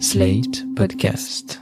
Slate 0.00 0.64
Podcast. 0.74 1.60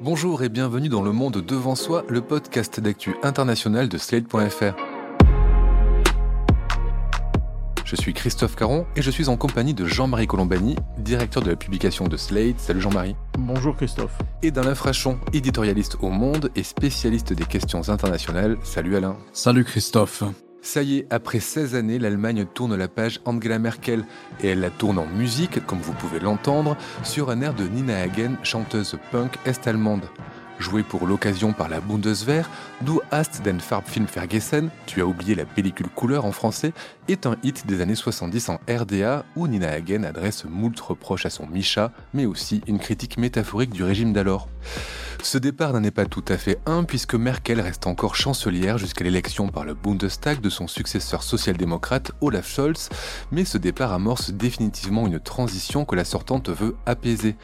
Bonjour 0.00 0.42
et 0.42 0.48
bienvenue 0.48 0.88
dans 0.88 1.02
Le 1.02 1.12
Monde 1.12 1.38
Devant 1.38 1.76
Soi, 1.76 2.04
le 2.08 2.20
podcast 2.20 2.80
d'actu 2.80 3.14
international 3.22 3.88
de 3.88 3.96
Slate.fr. 3.96 4.93
Je 7.84 7.96
suis 7.96 8.14
Christophe 8.14 8.56
Caron 8.56 8.86
et 8.96 9.02
je 9.02 9.10
suis 9.10 9.28
en 9.28 9.36
compagnie 9.36 9.74
de 9.74 9.84
Jean-Marie 9.84 10.26
Colombani, 10.26 10.74
directeur 10.96 11.42
de 11.42 11.50
la 11.50 11.56
publication 11.56 12.08
de 12.08 12.16
Slate. 12.16 12.58
Salut 12.58 12.80
Jean-Marie. 12.80 13.14
Bonjour 13.38 13.76
Christophe. 13.76 14.16
Et 14.42 14.50
d'Alain 14.50 14.74
Frachon, 14.74 15.18
éditorialiste 15.34 15.98
au 16.00 16.08
Monde 16.08 16.50
et 16.56 16.62
spécialiste 16.62 17.34
des 17.34 17.44
questions 17.44 17.90
internationales. 17.90 18.56
Salut 18.62 18.96
Alain. 18.96 19.18
Salut 19.34 19.64
Christophe. 19.64 20.24
Ça 20.62 20.82
y 20.82 20.96
est, 20.96 21.06
après 21.10 21.40
16 21.40 21.74
années, 21.74 21.98
l'Allemagne 21.98 22.46
tourne 22.46 22.74
la 22.74 22.88
page 22.88 23.20
Angela 23.26 23.58
Merkel 23.58 24.06
et 24.40 24.48
elle 24.48 24.60
la 24.60 24.70
tourne 24.70 24.98
en 24.98 25.06
musique, 25.06 25.64
comme 25.66 25.80
vous 25.80 25.92
pouvez 25.92 26.20
l'entendre, 26.20 26.78
sur 27.02 27.28
un 27.28 27.42
air 27.42 27.52
de 27.52 27.64
Nina 27.64 28.00
Hagen, 28.00 28.36
chanteuse 28.42 28.96
punk 29.12 29.36
est-allemande. 29.44 30.08
Joué 30.58 30.82
pour 30.82 31.06
l'occasion 31.06 31.52
par 31.52 31.68
la 31.68 31.80
Bundeswehr, 31.80 32.48
Du 32.80 33.00
hast 33.10 33.42
den 33.44 33.60
Farbfilm 33.60 34.06
vergessen, 34.06 34.70
tu 34.86 35.00
as 35.00 35.06
oublié 35.06 35.34
la 35.34 35.44
pellicule 35.44 35.88
couleur 35.88 36.24
en 36.24 36.32
français, 36.32 36.72
est 37.08 37.26
un 37.26 37.36
hit 37.42 37.66
des 37.66 37.80
années 37.80 37.94
70 37.94 38.48
en 38.48 38.60
RDA 38.68 39.24
où 39.36 39.46
Nina 39.46 39.70
Hagen 39.70 40.04
adresse 40.04 40.44
moult 40.44 40.78
reproches 40.80 41.26
à 41.26 41.30
son 41.30 41.46
Misha, 41.46 41.92
mais 42.12 42.26
aussi 42.26 42.62
une 42.66 42.78
critique 42.78 43.18
métaphorique 43.18 43.70
du 43.70 43.82
régime 43.82 44.12
d'alors. 44.12 44.48
Ce 45.22 45.38
départ 45.38 45.72
n'en 45.72 45.82
est 45.82 45.90
pas 45.90 46.04
tout 46.04 46.24
à 46.28 46.36
fait 46.36 46.58
un 46.66 46.84
puisque 46.84 47.14
Merkel 47.14 47.60
reste 47.60 47.86
encore 47.86 48.14
chancelière 48.14 48.76
jusqu'à 48.76 49.04
l'élection 49.04 49.48
par 49.48 49.64
le 49.64 49.72
Bundestag 49.72 50.40
de 50.40 50.50
son 50.50 50.68
successeur 50.68 51.22
social-démocrate 51.22 52.12
Olaf 52.20 52.46
Scholz, 52.46 52.90
mais 53.32 53.44
ce 53.44 53.56
départ 53.56 53.92
amorce 53.92 54.30
définitivement 54.30 55.06
une 55.06 55.18
transition 55.18 55.84
que 55.84 55.96
la 55.96 56.04
sortante 56.04 56.50
veut 56.50 56.76
apaiser. 56.84 57.36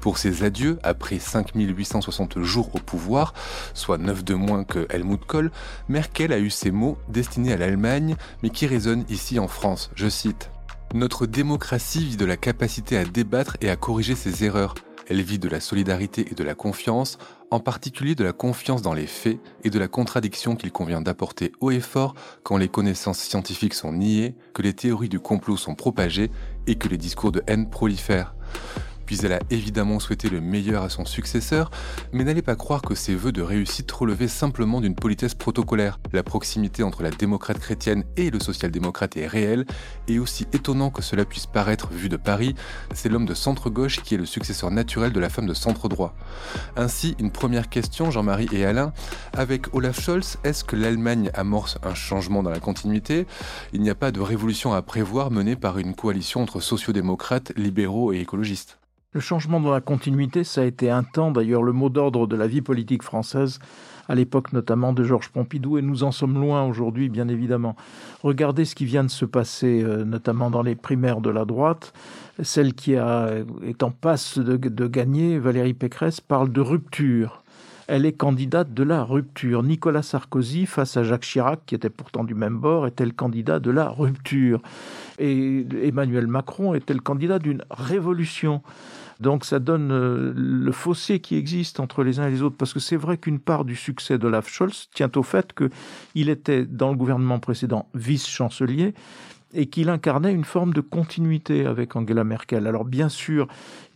Pour 0.00 0.18
ses 0.18 0.44
adieux, 0.44 0.78
après 0.82 1.18
5860 1.18 2.40
jours 2.40 2.74
au 2.74 2.78
pouvoir, 2.78 3.34
soit 3.74 3.98
9 3.98 4.24
de 4.24 4.34
moins 4.34 4.64
que 4.64 4.86
Helmut 4.90 5.24
Kohl, 5.24 5.50
Merkel 5.88 6.32
a 6.32 6.38
eu 6.38 6.50
ces 6.50 6.70
mots 6.70 6.98
destinés 7.08 7.52
à 7.52 7.56
l'Allemagne, 7.56 8.16
mais 8.42 8.50
qui 8.50 8.66
résonnent 8.66 9.04
ici 9.08 9.38
en 9.38 9.48
France. 9.48 9.90
Je 9.94 10.08
cite 10.08 10.50
Notre 10.94 11.26
démocratie 11.26 12.04
vit 12.04 12.16
de 12.16 12.24
la 12.24 12.36
capacité 12.36 12.96
à 12.96 13.04
débattre 13.04 13.56
et 13.60 13.70
à 13.70 13.76
corriger 13.76 14.14
ses 14.14 14.44
erreurs. 14.44 14.74
Elle 15.10 15.22
vit 15.22 15.38
de 15.38 15.48
la 15.48 15.60
solidarité 15.60 16.28
et 16.30 16.34
de 16.34 16.44
la 16.44 16.54
confiance, 16.54 17.18
en 17.50 17.60
particulier 17.60 18.14
de 18.14 18.24
la 18.24 18.34
confiance 18.34 18.82
dans 18.82 18.92
les 18.92 19.06
faits 19.06 19.40
et 19.64 19.70
de 19.70 19.78
la 19.78 19.88
contradiction 19.88 20.54
qu'il 20.54 20.70
convient 20.70 21.00
d'apporter 21.00 21.52
haut 21.60 21.70
et 21.70 21.80
fort 21.80 22.14
quand 22.42 22.58
les 22.58 22.68
connaissances 22.68 23.18
scientifiques 23.18 23.74
sont 23.74 23.94
niées, 23.94 24.34
que 24.52 24.62
les 24.62 24.74
théories 24.74 25.08
du 25.08 25.18
complot 25.18 25.56
sont 25.56 25.74
propagées 25.74 26.30
et 26.66 26.74
que 26.74 26.88
les 26.88 26.98
discours 26.98 27.32
de 27.32 27.42
haine 27.46 27.70
prolifèrent. 27.70 28.34
Puis 29.08 29.20
elle 29.22 29.32
a 29.32 29.40
évidemment 29.48 30.00
souhaité 30.00 30.28
le 30.28 30.42
meilleur 30.42 30.82
à 30.82 30.90
son 30.90 31.06
successeur, 31.06 31.70
mais 32.12 32.24
n'allez 32.24 32.42
pas 32.42 32.56
croire 32.56 32.82
que 32.82 32.94
ces 32.94 33.14
vœux 33.14 33.32
de 33.32 33.40
réussite 33.40 33.90
relevaient 33.90 34.28
simplement 34.28 34.82
d'une 34.82 34.94
politesse 34.94 35.32
protocolaire. 35.32 35.98
La 36.12 36.22
proximité 36.22 36.82
entre 36.82 37.02
la 37.02 37.08
démocrate 37.08 37.58
chrétienne 37.58 38.04
et 38.18 38.28
le 38.28 38.38
social-démocrate 38.38 39.16
est 39.16 39.26
réelle, 39.26 39.64
et 40.08 40.18
aussi 40.18 40.46
étonnant 40.52 40.90
que 40.90 41.00
cela 41.00 41.24
puisse 41.24 41.46
paraître 41.46 41.88
vu 41.90 42.10
de 42.10 42.18
Paris, 42.18 42.54
c'est 42.92 43.08
l'homme 43.08 43.24
de 43.24 43.32
centre-gauche 43.32 44.02
qui 44.02 44.14
est 44.14 44.18
le 44.18 44.26
successeur 44.26 44.70
naturel 44.70 45.10
de 45.14 45.20
la 45.20 45.30
femme 45.30 45.46
de 45.46 45.54
centre-droit. 45.54 46.14
Ainsi, 46.76 47.16
une 47.18 47.30
première 47.30 47.70
question, 47.70 48.10
Jean-Marie 48.10 48.50
et 48.52 48.66
Alain, 48.66 48.92
avec 49.32 49.74
Olaf 49.74 50.02
Scholz, 50.02 50.36
est-ce 50.44 50.64
que 50.64 50.76
l'Allemagne 50.76 51.30
amorce 51.32 51.78
un 51.82 51.94
changement 51.94 52.42
dans 52.42 52.50
la 52.50 52.60
continuité? 52.60 53.26
Il 53.72 53.80
n'y 53.80 53.88
a 53.88 53.94
pas 53.94 54.12
de 54.12 54.20
révolution 54.20 54.74
à 54.74 54.82
prévoir 54.82 55.30
menée 55.30 55.56
par 55.56 55.78
une 55.78 55.94
coalition 55.94 56.42
entre 56.42 56.60
sociodémocrates, 56.60 57.54
libéraux 57.56 58.12
et 58.12 58.18
écologistes. 58.18 58.77
Le 59.14 59.20
changement 59.20 59.58
dans 59.58 59.72
la 59.72 59.80
continuité, 59.80 60.44
ça 60.44 60.60
a 60.60 60.64
été 60.64 60.90
un 60.90 61.02
temps 61.02 61.30
d'ailleurs 61.30 61.62
le 61.62 61.72
mot 61.72 61.88
d'ordre 61.88 62.26
de 62.26 62.36
la 62.36 62.46
vie 62.46 62.60
politique 62.60 63.02
française, 63.02 63.58
à 64.06 64.14
l'époque 64.14 64.52
notamment 64.52 64.92
de 64.92 65.02
Georges 65.02 65.30
Pompidou, 65.30 65.78
et 65.78 65.82
nous 65.82 66.04
en 66.04 66.12
sommes 66.12 66.38
loin 66.38 66.66
aujourd'hui, 66.66 67.08
bien 67.08 67.26
évidemment. 67.28 67.74
Regardez 68.22 68.66
ce 68.66 68.74
qui 68.74 68.84
vient 68.84 69.04
de 69.04 69.08
se 69.08 69.24
passer, 69.24 69.82
euh, 69.82 70.04
notamment 70.04 70.50
dans 70.50 70.60
les 70.60 70.74
primaires 70.74 71.22
de 71.22 71.30
la 71.30 71.46
droite. 71.46 71.94
Celle 72.42 72.74
qui 72.74 72.96
a, 72.96 73.30
est 73.64 73.82
en 73.82 73.90
passe 73.90 74.38
de, 74.38 74.58
de 74.58 74.86
gagner, 74.86 75.38
Valérie 75.38 75.72
Pécresse, 75.72 76.20
parle 76.20 76.52
de 76.52 76.60
rupture 76.60 77.42
elle 77.88 78.04
est 78.04 78.12
candidate 78.12 78.74
de 78.74 78.82
la 78.82 79.02
rupture. 79.02 79.62
Nicolas 79.62 80.02
Sarkozy, 80.02 80.66
face 80.66 80.98
à 80.98 81.04
Jacques 81.04 81.22
Chirac, 81.22 81.60
qui 81.64 81.74
était 81.74 81.88
pourtant 81.88 82.22
du 82.22 82.34
même 82.34 82.58
bord, 82.58 82.86
était 82.86 83.06
le 83.06 83.12
candidat 83.12 83.60
de 83.60 83.70
la 83.70 83.88
rupture. 83.88 84.60
Et 85.18 85.66
Emmanuel 85.82 86.26
Macron 86.26 86.74
était 86.74 86.92
le 86.92 87.00
candidat 87.00 87.38
d'une 87.38 87.64
révolution. 87.70 88.62
Donc 89.20 89.44
ça 89.44 89.58
donne 89.58 89.90
euh, 89.90 90.32
le 90.34 90.72
fossé 90.72 91.18
qui 91.20 91.36
existe 91.36 91.80
entre 91.80 92.04
les 92.04 92.20
uns 92.20 92.28
et 92.28 92.30
les 92.30 92.42
autres, 92.42 92.56
parce 92.56 92.72
que 92.72 92.80
c'est 92.80 92.96
vrai 92.96 93.18
qu'une 93.18 93.40
part 93.40 93.64
du 93.64 93.74
succès 93.74 94.18
d'Olaf 94.18 94.48
Scholz 94.48 94.88
tient 94.94 95.10
au 95.16 95.22
fait 95.22 95.52
qu'il 95.54 96.28
était 96.28 96.64
dans 96.64 96.90
le 96.90 96.96
gouvernement 96.96 97.40
précédent 97.40 97.88
vice-chancelier, 97.94 98.94
et 99.54 99.66
qu'il 99.66 99.88
incarnait 99.88 100.32
une 100.32 100.44
forme 100.44 100.74
de 100.74 100.82
continuité 100.82 101.64
avec 101.64 101.96
Angela 101.96 102.22
Merkel. 102.22 102.66
Alors 102.66 102.84
bien 102.84 103.08
sûr, 103.08 103.48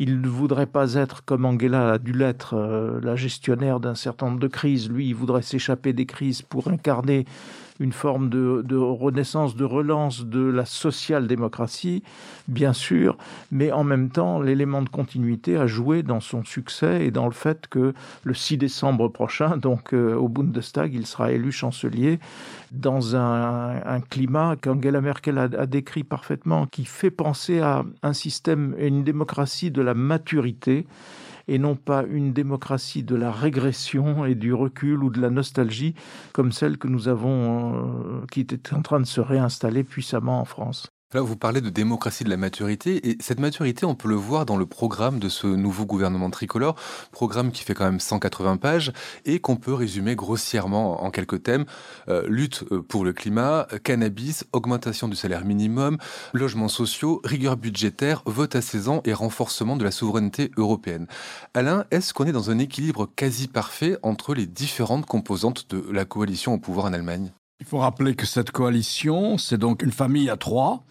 il 0.02 0.20
ne 0.20 0.26
voudrait 0.26 0.66
pas 0.66 0.94
être 0.94 1.24
comme 1.24 1.44
Angela 1.44 1.92
a 1.92 1.98
dû 1.98 2.12
l'être, 2.12 2.54
euh, 2.54 2.98
la 3.04 3.14
gestionnaire 3.14 3.78
d'un 3.78 3.94
certain 3.94 4.26
nombre 4.26 4.40
de 4.40 4.48
crises. 4.48 4.90
Lui, 4.90 5.06
il 5.06 5.14
voudrait 5.14 5.42
s'échapper 5.42 5.92
des 5.92 6.06
crises 6.06 6.42
pour 6.42 6.66
incarner 6.66 7.24
une 7.82 7.92
forme 7.92 8.28
de, 8.28 8.76
renaissance, 8.76 9.56
de 9.56 9.64
relance 9.64 10.24
de 10.24 10.40
la 10.40 10.64
social-démocratie, 10.64 12.02
bien 12.48 12.72
sûr, 12.72 13.16
mais 13.50 13.72
en 13.72 13.84
même 13.84 14.10
temps, 14.10 14.40
l'élément 14.40 14.82
de 14.82 14.88
continuité 14.88 15.56
a 15.56 15.66
joué 15.66 16.02
dans 16.02 16.20
son 16.20 16.44
succès 16.44 17.04
et 17.04 17.10
dans 17.10 17.26
le 17.26 17.32
fait 17.32 17.66
que 17.66 17.92
le 18.22 18.34
6 18.34 18.58
décembre 18.58 19.08
prochain, 19.08 19.56
donc 19.60 19.92
euh, 19.92 20.14
au 20.14 20.28
Bundestag, 20.28 20.94
il 20.94 21.06
sera 21.06 21.32
élu 21.32 21.50
chancelier 21.52 22.20
dans 22.70 23.16
un, 23.16 24.00
climat 24.08 24.56
qu'Angela 24.56 25.00
Merkel 25.00 25.38
a, 25.38 25.42
a 25.42 25.66
décrit 25.66 26.04
parfaitement, 26.04 26.66
qui 26.66 26.84
fait 26.84 27.10
penser 27.10 27.60
à 27.60 27.84
un 28.02 28.12
système 28.12 28.74
et 28.78 28.86
une 28.86 29.04
démocratie 29.04 29.70
de 29.70 29.82
la 29.82 29.91
maturité 29.94 30.86
et 31.48 31.58
non 31.58 31.74
pas 31.74 32.04
une 32.04 32.32
démocratie 32.32 33.02
de 33.02 33.16
la 33.16 33.30
régression 33.30 34.24
et 34.24 34.34
du 34.34 34.54
recul 34.54 35.02
ou 35.02 35.10
de 35.10 35.20
la 35.20 35.30
nostalgie 35.30 35.94
comme 36.32 36.52
celle 36.52 36.78
que 36.78 36.88
nous 36.88 37.08
avons, 37.08 37.74
euh, 37.74 38.26
qui 38.30 38.40
était 38.40 38.74
en 38.74 38.82
train 38.82 39.00
de 39.00 39.06
se 39.06 39.20
réinstaller 39.20 39.84
puissamment 39.84 40.40
en 40.40 40.44
France. 40.44 40.88
Là, 41.12 41.20
vous 41.20 41.36
parlez 41.36 41.60
de 41.60 41.68
démocratie 41.68 42.24
de 42.24 42.30
la 42.30 42.38
maturité, 42.38 43.10
et 43.10 43.18
cette 43.20 43.38
maturité, 43.38 43.84
on 43.84 43.94
peut 43.94 44.08
le 44.08 44.14
voir 44.14 44.46
dans 44.46 44.56
le 44.56 44.64
programme 44.64 45.18
de 45.18 45.28
ce 45.28 45.46
nouveau 45.46 45.84
gouvernement 45.84 46.30
tricolore, 46.30 46.74
programme 47.10 47.52
qui 47.52 47.64
fait 47.64 47.74
quand 47.74 47.84
même 47.84 48.00
180 48.00 48.56
pages, 48.56 48.92
et 49.26 49.38
qu'on 49.38 49.56
peut 49.56 49.74
résumer 49.74 50.16
grossièrement 50.16 51.04
en 51.04 51.10
quelques 51.10 51.42
thèmes. 51.42 51.66
Euh, 52.08 52.24
lutte 52.28 52.64
euh, 52.72 52.80
pour 52.80 53.04
le 53.04 53.12
climat, 53.12 53.66
cannabis, 53.84 54.44
augmentation 54.52 55.06
du 55.06 55.16
salaire 55.16 55.44
minimum, 55.44 55.98
logements 56.32 56.68
sociaux, 56.68 57.20
rigueur 57.24 57.58
budgétaire, 57.58 58.22
vote 58.24 58.56
à 58.56 58.62
16 58.62 58.88
ans 58.88 59.02
et 59.04 59.12
renforcement 59.12 59.76
de 59.76 59.84
la 59.84 59.90
souveraineté 59.90 60.50
européenne. 60.56 61.06
Alain, 61.52 61.84
est-ce 61.90 62.14
qu'on 62.14 62.24
est 62.24 62.32
dans 62.32 62.50
un 62.50 62.58
équilibre 62.58 63.10
quasi 63.16 63.48
parfait 63.48 63.98
entre 64.02 64.34
les 64.34 64.46
différentes 64.46 65.04
composantes 65.04 65.66
de 65.68 65.84
la 65.92 66.06
coalition 66.06 66.54
au 66.54 66.58
pouvoir 66.58 66.86
en 66.86 66.94
Allemagne? 66.94 67.32
Il 67.60 67.66
faut 67.66 67.78
rappeler 67.78 68.14
que 68.14 68.26
cette 68.26 68.50
coalition, 68.50 69.38
c'est 69.38 69.58
donc 69.58 69.82
une 69.82 69.92
famille 69.92 70.30
à 70.30 70.36
trois. 70.36 70.84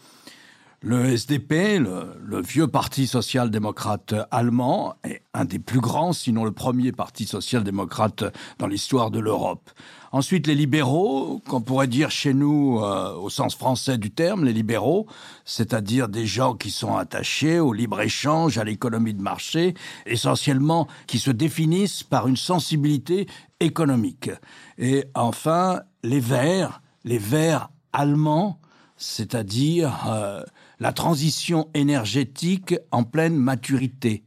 Le 0.84 1.16
SDP, 1.16 1.78
le, 1.78 2.42
vieux 2.42 2.66
parti 2.66 3.06
social-démocrate 3.06 4.16
allemand, 4.32 4.96
est 5.04 5.22
un 5.36 5.46
des 5.46 5.60
plus 5.60 5.80
grands, 5.80 6.12
sinon 6.12 6.44
le 6.44 6.52
premier 6.52 6.92
parti 6.92 7.28
social-démocrate 7.28 8.24
dans 8.58 8.66
l'histoire 8.66 9.12
de 9.12 9.20
l'Europe. 9.20 9.70
Ensuite, 10.12 10.48
les 10.48 10.56
libéraux, 10.56 11.40
qu'on 11.48 11.62
pourrait 11.62 11.86
dire 11.86 12.10
chez 12.10 12.34
nous 12.34 12.80
euh, 12.80 13.14
au 13.14 13.30
sens 13.30 13.56
français 13.56 14.00
du 14.00 14.10
terme, 14.10 14.44
les 14.44 14.54
libéraux, 14.54 15.06
c'est-à-dire 15.46 16.10
des 16.10 16.26
gens 16.26 16.56
qui 16.56 16.72
sont 16.72 16.98
attachés 16.98 17.60
au 17.60 17.74
libre-échange, 17.74 18.58
à 18.58 18.64
l'économie 18.64 19.14
de 19.14 19.22
marché, 19.22 19.76
essentiellement 20.08 20.88
qui 21.06 21.20
se 21.20 21.30
définissent 21.30 22.02
par 22.02 22.28
une 22.28 22.38
sensibilité 22.38 23.28
économique. 23.60 24.32
Et 24.80 25.06
enfin, 25.14 25.82
les 26.02 26.20
verts, 26.20 26.82
les 27.04 27.20
verts 27.20 27.70
allemands, 27.94 28.60
c'est-à-dire 28.98 30.08
euh, 30.10 30.44
la 30.82 30.94
transition 30.94 31.70
énergétique 31.76 32.76
en 32.92 33.04
pleine 33.04 33.36
maturité, 33.36 34.24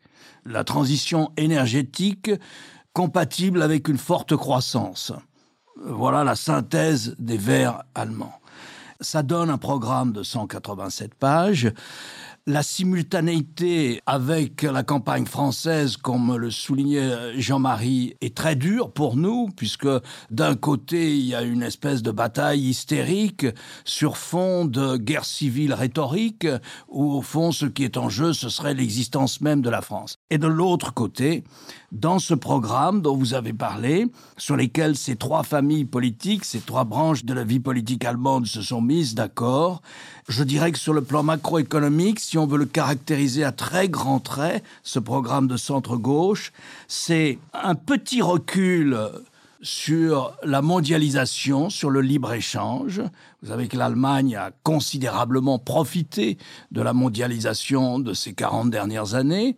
la 0.47 0.63
transition 0.63 1.33
énergétique 1.37 2.31
compatible 2.93 3.61
avec 3.61 3.89
une 3.89 3.99
forte 3.99 4.37
croissance. 4.37 5.13
Voilà 5.85 6.23
la 6.23 6.37
synthèse 6.37 7.17
des 7.19 7.37
verts 7.37 7.83
allemands. 7.97 8.39
Ça 9.01 9.25
donne 9.25 9.51
un 9.51 9.59
programme 9.59 10.13
de 10.13 10.23
187 10.23 11.15
pages 11.17 11.73
la 12.47 12.63
simultanéité 12.63 14.03
avec 14.05 14.63
la 14.63 14.83
campagne 14.83 15.25
française, 15.25 15.97
comme 15.97 16.37
le 16.37 16.51
soulignait 16.51 17.41
Jean-Marie, 17.41 18.17
est 18.21 18.37
très 18.37 18.55
dure 18.55 18.93
pour 18.93 19.17
nous, 19.17 19.49
puisque 19.57 19.89
d'un 20.31 20.55
côté, 20.55 21.17
il 21.17 21.25
y 21.25 21.35
a 21.35 21.41
une 21.41 21.63
espèce 21.63 22.03
de 22.03 22.11
bataille 22.11 22.69
hystérique 22.69 23.47
sur 23.87 24.19
fond 24.19 24.67
de 24.67 24.99
guerre 24.99 25.25
civile 25.25 25.73
rhétorique, 25.73 26.47
où 26.89 27.13
au 27.13 27.23
fond, 27.23 27.51
ce 27.51 27.65
qui 27.65 27.83
est 27.83 27.97
en 27.97 28.11
jeu, 28.11 28.35
ce 28.35 28.51
serait 28.51 28.75
l'existence 28.75 29.41
même 29.41 29.63
de 29.63 29.71
la 29.71 29.81
France. 29.81 30.19
Et 30.29 30.37
de 30.37 30.47
l'autre 30.47 30.93
côté, 30.93 31.45
dans 31.93 32.19
ce 32.19 32.35
programme 32.35 33.01
dont 33.01 33.17
vous 33.17 33.33
avez 33.33 33.55
parlé, 33.55 34.07
sur 34.37 34.57
lesquels 34.57 34.97
ces 34.97 35.17
trois 35.17 35.45
familles 35.45 35.87
politiques, 35.87 36.45
ces 36.45 36.61
trois 36.61 36.85
branches 36.85 37.25
de 37.25 37.33
la 37.33 37.45
vie 37.45 37.61
politique 37.61 38.05
allemande 38.05 38.47
se 38.47 38.61
sont 38.61 38.83
mises 38.83 39.15
d'accord, 39.15 39.81
je 40.29 40.43
dirais 40.43 40.73
que 40.73 40.79
sur 40.79 40.93
le 40.93 41.03
plan 41.03 41.23
macroéconomique, 41.23 42.19
si 42.35 42.39
on 42.39 42.49
veut 42.49 42.59
le 42.59 42.67
caractériser 42.67 43.45
à 43.45 43.53
très 43.53 43.89
grands 43.89 44.19
traits, 44.19 44.65
ce 44.83 44.99
programme 44.99 45.47
de 45.47 45.57
centre-gauche, 45.57 46.51
c'est 46.89 47.39
un 47.53 47.77
petit 47.77 48.23
recul 48.23 48.99
sur 49.63 50.37
la 50.43 50.61
mondialisation, 50.61 51.71
sur 51.71 51.91
le 51.91 52.01
libre-échange. 52.01 53.03
Vous 53.41 53.51
savez 53.51 53.69
que 53.69 53.77
l'Allemagne 53.77 54.35
a 54.35 54.51
considérablement 54.65 55.61
profité 55.61 56.37
de 56.73 56.83
la 56.83 56.93
mondialisation 56.93 58.01
de 58.01 58.13
ces 58.15 58.33
40 58.33 58.69
dernières 58.69 59.15
années 59.15 59.57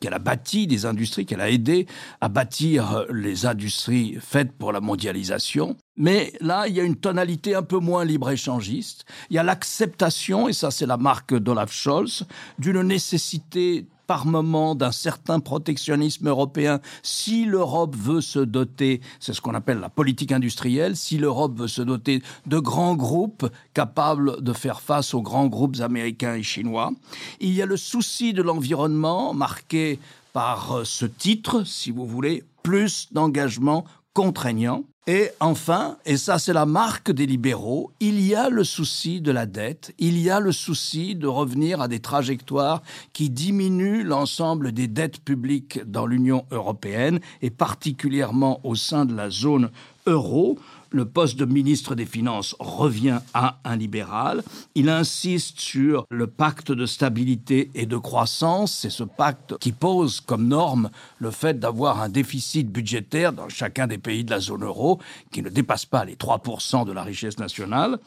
qu'elle 0.00 0.14
a 0.14 0.18
bâti 0.18 0.66
des 0.66 0.86
industries, 0.86 1.26
qu'elle 1.26 1.40
a 1.40 1.50
aidé 1.50 1.86
à 2.20 2.28
bâtir 2.28 3.04
les 3.12 3.46
industries 3.46 4.16
faites 4.20 4.52
pour 4.52 4.72
la 4.72 4.80
mondialisation. 4.80 5.76
Mais 5.96 6.32
là, 6.40 6.66
il 6.68 6.74
y 6.74 6.80
a 6.80 6.84
une 6.84 6.96
tonalité 6.96 7.54
un 7.54 7.62
peu 7.62 7.78
moins 7.78 8.04
libre-échangiste. 8.04 9.04
Il 9.30 9.36
y 9.36 9.38
a 9.38 9.42
l'acceptation, 9.42 10.48
et 10.48 10.52
ça 10.52 10.70
c'est 10.70 10.86
la 10.86 10.96
marque 10.96 11.34
d'Olaf 11.34 11.72
Scholz, 11.72 12.24
d'une 12.58 12.82
nécessité 12.82 13.86
par 14.06 14.26
moment 14.26 14.74
d'un 14.74 14.92
certain 14.92 15.40
protectionnisme 15.40 16.28
européen 16.28 16.80
si 17.02 17.44
l'Europe 17.44 17.96
veut 17.96 18.20
se 18.20 18.38
doter, 18.38 19.00
c'est 19.20 19.32
ce 19.32 19.40
qu'on 19.40 19.54
appelle 19.54 19.78
la 19.78 19.88
politique 19.88 20.32
industrielle, 20.32 20.96
si 20.96 21.18
l'Europe 21.18 21.58
veut 21.58 21.68
se 21.68 21.82
doter 21.82 22.22
de 22.46 22.58
grands 22.58 22.94
groupes 22.94 23.48
capables 23.74 24.42
de 24.42 24.52
faire 24.52 24.80
face 24.80 25.14
aux 25.14 25.22
grands 25.22 25.46
groupes 25.46 25.80
américains 25.80 26.34
et 26.34 26.42
chinois. 26.42 26.92
Il 27.40 27.52
y 27.52 27.62
a 27.62 27.66
le 27.66 27.76
souci 27.76 28.32
de 28.32 28.42
l'environnement 28.42 29.34
marqué 29.34 29.98
par 30.32 30.82
ce 30.84 31.06
titre, 31.06 31.64
si 31.64 31.90
vous 31.90 32.06
voulez, 32.06 32.44
plus 32.62 33.08
d'engagement 33.12 33.84
contraignant. 34.16 34.84
Et 35.06 35.28
enfin, 35.40 35.98
et 36.06 36.16
ça 36.16 36.38
c'est 36.38 36.54
la 36.54 36.64
marque 36.64 37.12
des 37.12 37.26
libéraux, 37.26 37.92
il 38.00 38.18
y 38.20 38.34
a 38.34 38.48
le 38.48 38.64
souci 38.64 39.20
de 39.20 39.30
la 39.30 39.44
dette, 39.44 39.94
il 39.98 40.18
y 40.18 40.30
a 40.30 40.40
le 40.40 40.52
souci 40.52 41.14
de 41.14 41.28
revenir 41.28 41.80
à 41.82 41.86
des 41.86 42.00
trajectoires 42.00 42.82
qui 43.12 43.28
diminuent 43.28 44.02
l'ensemble 44.02 44.72
des 44.72 44.88
dettes 44.88 45.20
publiques 45.20 45.80
dans 45.86 46.06
l'Union 46.06 46.46
européenne 46.50 47.20
et 47.42 47.50
particulièrement 47.50 48.58
au 48.64 48.74
sein 48.74 49.04
de 49.04 49.14
la 49.14 49.28
zone 49.28 49.70
euro 50.06 50.58
le 50.96 51.04
poste 51.04 51.36
de 51.36 51.44
ministre 51.44 51.94
des 51.94 52.06
Finances 52.06 52.56
revient 52.58 53.20
à 53.34 53.58
un 53.64 53.76
libéral. 53.76 54.42
Il 54.74 54.88
insiste 54.88 55.60
sur 55.60 56.06
le 56.10 56.26
pacte 56.26 56.72
de 56.72 56.86
stabilité 56.86 57.70
et 57.74 57.84
de 57.84 57.98
croissance. 57.98 58.72
C'est 58.72 58.90
ce 58.90 59.04
pacte 59.04 59.58
qui 59.58 59.72
pose 59.72 60.22
comme 60.22 60.48
norme 60.48 60.88
le 61.18 61.30
fait 61.30 61.60
d'avoir 61.60 62.00
un 62.00 62.08
déficit 62.08 62.72
budgétaire 62.72 63.34
dans 63.34 63.50
chacun 63.50 63.86
des 63.86 63.98
pays 63.98 64.24
de 64.24 64.30
la 64.30 64.40
zone 64.40 64.64
euro 64.64 64.98
qui 65.30 65.42
ne 65.42 65.50
dépasse 65.50 65.84
pas 65.84 66.06
les 66.06 66.16
3% 66.16 66.86
de 66.86 66.92
la 66.92 67.02
richesse 67.02 67.38
nationale. 67.38 67.98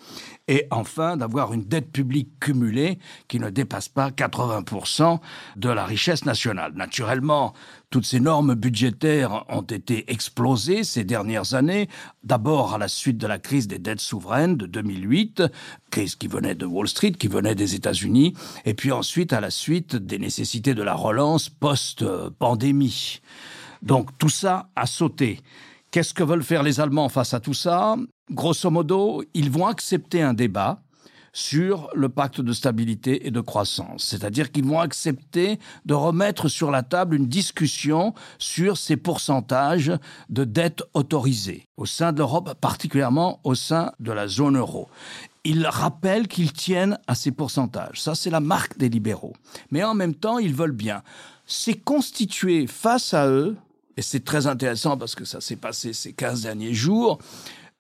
Et 0.48 0.66
enfin, 0.72 1.16
d'avoir 1.16 1.54
une 1.54 1.66
dette 1.66 1.92
publique 1.92 2.40
cumulée 2.40 2.98
qui 3.28 3.40
ne 3.40 3.52
dépasse 3.52 3.88
pas 3.88 4.10
80% 4.10 5.20
de 5.58 5.70
la 5.70 5.86
richesse 5.86 6.26
nationale. 6.26 6.74
Naturellement, 6.74 7.54
toutes 7.90 8.06
ces 8.06 8.20
normes 8.20 8.54
budgétaires 8.54 9.46
ont 9.50 9.64
été 9.64 10.12
explosées 10.12 10.84
ces 10.84 11.04
dernières 11.04 11.56
années, 11.56 11.90
d'abord 12.24 12.76
à 12.76 12.78
la 12.78 12.88
suite 12.88 13.18
de 13.18 13.26
la 13.26 13.40
crise 13.40 13.68
des 13.68 13.80
dettes 13.80 14.00
souveraines 14.00 14.58
de 14.58 14.68
2008, 14.68 15.44
crise 15.90 16.16
qui 16.16 16.28
venait 16.28 16.56
de 16.56 16.66
Wall 16.66 16.88
Street, 16.88 17.14
qui 17.14 17.28
venait 17.28 17.56
des 17.56 17.74
États-Unis, 17.76 18.36
et 18.66 18.76
puis 18.76 18.92
ensuite 18.92 19.34
à 19.34 19.42
la 19.42 19.50
suite 19.50 19.96
des 19.96 20.20
nécessités 20.20 20.76
de 20.76 20.84
la 20.84 20.94
relance 20.94 21.50
post-pandémie. 21.50 23.22
Donc 23.82 24.16
tout 24.18 24.30
ça 24.30 24.70
a 24.76 24.86
sauté. 24.86 25.40
Qu'est-ce 25.92 26.14
que 26.14 26.24
veulent 26.24 26.44
faire 26.44 26.62
les 26.62 26.80
Allemands 26.80 27.10
face 27.10 27.34
à 27.34 27.40
tout 27.40 27.56
ça? 27.56 27.96
Grosso 28.30 28.70
modo, 28.70 29.24
ils 29.34 29.50
vont 29.50 29.66
accepter 29.66 30.22
un 30.22 30.36
débat 30.36 30.84
sur 31.34 31.90
le 31.94 32.10
pacte 32.10 32.42
de 32.42 32.54
stabilité 32.54 33.28
et 33.28 33.32
de 33.32 33.42
croissance. 33.42 34.04
C'est-à-dire 34.04 34.52
qu'ils 34.52 34.66
vont 34.66 34.80
accepter 34.80 35.60
de 35.86 35.94
remettre 35.94 36.48
sur 36.48 36.72
la 36.72 36.84
table 36.84 37.16
une 37.16 37.28
discussion 37.28 38.14
sur 38.38 38.78
ces 38.78 38.98
pourcentages 38.98 39.92
de 40.30 40.44
dette 40.44 40.84
autorisées 40.94 41.68
au 41.78 41.86
sein 41.86 42.12
de 42.12 42.20
l'Europe, 42.20 42.54
particulièrement 42.60 43.40
au 43.44 43.56
sein 43.56 43.92
de 44.00 44.12
la 44.12 44.28
zone 44.28 44.58
euro. 44.58 44.90
Ils 45.46 45.66
rappellent 45.66 46.28
qu'ils 46.28 46.52
tiennent 46.52 47.00
à 47.08 47.16
ces 47.16 47.32
pourcentages. 47.32 48.02
Ça, 48.02 48.16
c'est 48.16 48.30
la 48.30 48.42
marque 48.42 48.78
des 48.78 48.90
libéraux. 48.90 49.34
Mais 49.72 49.84
en 49.84 49.94
même 49.94 50.14
temps, 50.14 50.38
ils 50.38 50.54
veulent 50.54 50.72
bien. 50.72 51.02
C'est 51.46 51.74
constituer 51.74 52.68
face 52.68 53.14
à 53.14 53.28
eux, 53.28 53.56
et 53.98 54.02
c'est 54.02 54.24
très 54.24 54.48
intéressant 54.48 54.98
parce 54.98 55.16
que 55.16 55.26
ça 55.26 55.42
s'est 55.42 55.56
passé 55.56 55.94
ces 55.94 56.14
15 56.14 56.44
derniers 56.44 56.74
jours, 56.74 57.20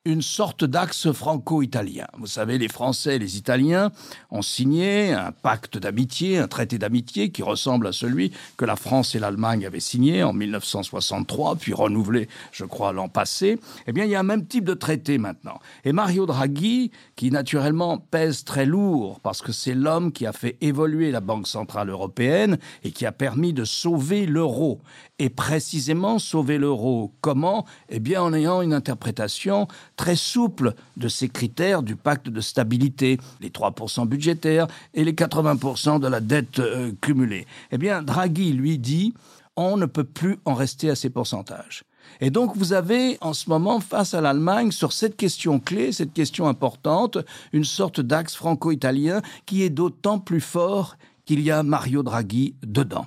une 0.06 0.22
sorte 0.22 0.64
d'axe 0.64 1.12
franco-italien. 1.12 2.08
Vous 2.18 2.26
savez, 2.26 2.58
les 2.58 2.70
Français 2.70 3.18
et 3.18 3.20
les 3.20 3.36
Italiens 3.36 3.92
ont 4.32 4.42
signé 4.42 5.12
un 5.12 5.34
pacte 5.34 5.78
d'amitié, 5.78 6.38
un 6.38 6.48
traité 6.48 6.78
d'amitié 6.78 7.32
qui 7.32 7.44
ressemble 7.44 7.86
à 7.86 7.92
celui 7.92 8.32
que 8.56 8.64
la 8.64 8.78
France 8.78 9.14
et 9.16 9.20
l'Allemagne 9.20 9.66
avaient 9.66 9.82
signé 9.82 10.24
en 10.24 10.32
1963, 10.32 11.58
puis 11.58 11.74
renouvelé, 11.74 12.30
je 12.54 12.64
crois, 12.64 12.94
l'an 12.94 13.10
passé. 13.10 13.60
Eh 13.88 13.92
bien, 13.92 14.06
il 14.06 14.12
y 14.12 14.16
a 14.16 14.22
un 14.22 14.24
même 14.24 14.46
type 14.46 14.64
de 14.64 14.74
traité 14.74 15.18
maintenant. 15.18 15.60
Et 15.84 15.92
Mario 15.92 16.26
Draghi, 16.26 16.92
qui 17.18 17.30
naturellement 17.30 17.98
pèse 17.98 18.46
très 18.46 18.66
lourd 18.66 19.20
parce 19.20 19.42
que 19.42 19.52
c'est 19.52 19.76
l'homme 19.76 20.14
qui 20.14 20.26
a 20.26 20.32
fait 20.32 20.56
évoluer 20.62 21.12
la 21.12 21.20
Banque 21.20 21.48
centrale 21.48 21.90
européenne 21.90 22.58
et 22.84 22.92
qui 22.92 23.06
a 23.06 23.12
permis 23.12 23.52
de 23.52 23.66
sauver 23.66 24.26
l'euro. 24.26 24.80
Et 25.20 25.30
précisément 25.30 26.18
sauver 26.18 26.58
l'euro. 26.58 27.12
Comment? 27.20 27.66
Eh 27.90 28.00
bien, 28.00 28.24
en 28.24 28.34
ayant 28.34 28.62
une 28.62 28.74
interprétation 28.74 29.68
très 29.98 30.16
souple 30.16 30.74
de 30.96 31.10
ces 31.10 31.28
critères 31.28 31.84
du 31.84 31.98
pacte 31.98 32.30
de 32.30 32.42
stabilité, 32.42 33.20
les 33.42 33.50
3% 33.50 34.08
budgétaires 34.08 34.68
et 34.94 35.04
les 35.04 35.14
80% 35.14 36.00
de 36.00 36.08
la 36.08 36.22
dette 36.22 36.60
euh, 36.60 36.94
cumulée. 37.02 37.46
Eh 37.72 37.78
bien, 37.78 38.02
Draghi 38.02 38.54
lui 38.54 38.80
dit, 38.80 39.14
on 39.58 39.76
ne 39.76 39.86
peut 39.86 40.06
plus 40.06 40.40
en 40.46 40.54
rester 40.54 40.90
à 40.90 40.96
ces 40.96 41.10
pourcentages. 41.10 41.84
Et 42.22 42.30
donc 42.30 42.56
vous 42.56 42.74
avez 42.74 43.18
en 43.22 43.34
ce 43.34 43.50
moment 43.50 43.80
face 43.80 44.14
à 44.14 44.22
l'Allemagne 44.22 44.72
sur 44.72 44.94
cette 44.94 45.16
question 45.16 45.60
clé, 45.60 45.92
cette 45.92 46.14
question 46.14 46.48
importante, 46.48 47.18
une 47.54 47.64
sorte 47.64 48.02
d'axe 48.02 48.36
franco-italien 48.36 49.22
qui 49.46 49.64
est 49.64 49.70
d'autant 49.70 50.20
plus 50.20 50.42
fort 50.42 50.98
qu'il 51.30 51.42
y 51.42 51.52
a 51.52 51.62
Mario 51.62 52.02
Draghi 52.02 52.56
dedans. 52.64 53.06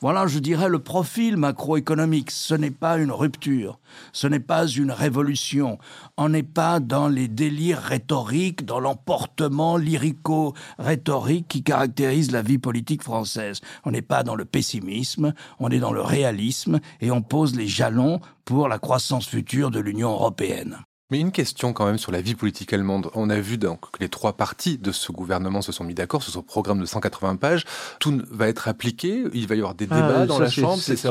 Voilà, 0.00 0.26
je 0.26 0.40
dirais, 0.40 0.68
le 0.68 0.80
profil 0.80 1.36
macroéconomique. 1.36 2.32
Ce 2.32 2.52
n'est 2.52 2.72
pas 2.72 2.98
une 2.98 3.12
rupture, 3.12 3.78
ce 4.12 4.26
n'est 4.26 4.40
pas 4.40 4.66
une 4.66 4.90
révolution. 4.90 5.78
On 6.16 6.30
n'est 6.30 6.42
pas 6.42 6.80
dans 6.80 7.06
les 7.06 7.28
délires 7.28 7.78
rhétoriques, 7.78 8.64
dans 8.64 8.80
l'emportement 8.80 9.76
lyrico-rhétorique 9.76 11.46
qui 11.46 11.62
caractérise 11.62 12.32
la 12.32 12.42
vie 12.42 12.58
politique 12.58 13.04
française. 13.04 13.60
On 13.84 13.92
n'est 13.92 14.02
pas 14.02 14.24
dans 14.24 14.34
le 14.34 14.46
pessimisme, 14.46 15.32
on 15.60 15.70
est 15.70 15.78
dans 15.78 15.92
le 15.92 16.02
réalisme 16.02 16.80
et 17.00 17.12
on 17.12 17.22
pose 17.22 17.54
les 17.54 17.68
jalons 17.68 18.18
pour 18.44 18.66
la 18.66 18.80
croissance 18.80 19.28
future 19.28 19.70
de 19.70 19.78
l'Union 19.78 20.10
européenne. 20.10 20.78
Mais 21.10 21.18
une 21.18 21.32
question 21.32 21.72
quand 21.72 21.86
même 21.86 21.98
sur 21.98 22.12
la 22.12 22.20
vie 22.20 22.34
politique 22.34 22.72
allemande. 22.72 23.10
On 23.14 23.30
a 23.30 23.40
vu 23.40 23.58
donc 23.58 23.90
que 23.90 23.98
les 24.00 24.08
trois 24.08 24.34
partis 24.34 24.78
de 24.78 24.92
ce 24.92 25.10
gouvernement 25.10 25.60
se 25.60 25.72
sont 25.72 25.82
mis 25.82 25.94
d'accord 25.94 26.22
sur 26.22 26.32
ce 26.32 26.38
programme 26.38 26.80
de 26.80 26.86
180 26.86 27.36
pages. 27.36 27.64
Tout 27.98 28.22
va 28.30 28.48
être 28.48 28.68
appliqué. 28.68 29.24
Il 29.32 29.46
va 29.48 29.56
y 29.56 29.58
avoir 29.58 29.74
des 29.74 29.88
ah, 29.90 29.94
débats 29.94 30.26
dans 30.26 30.38
la 30.38 30.48
Chambre. 30.48 30.78
C'est 30.78 31.04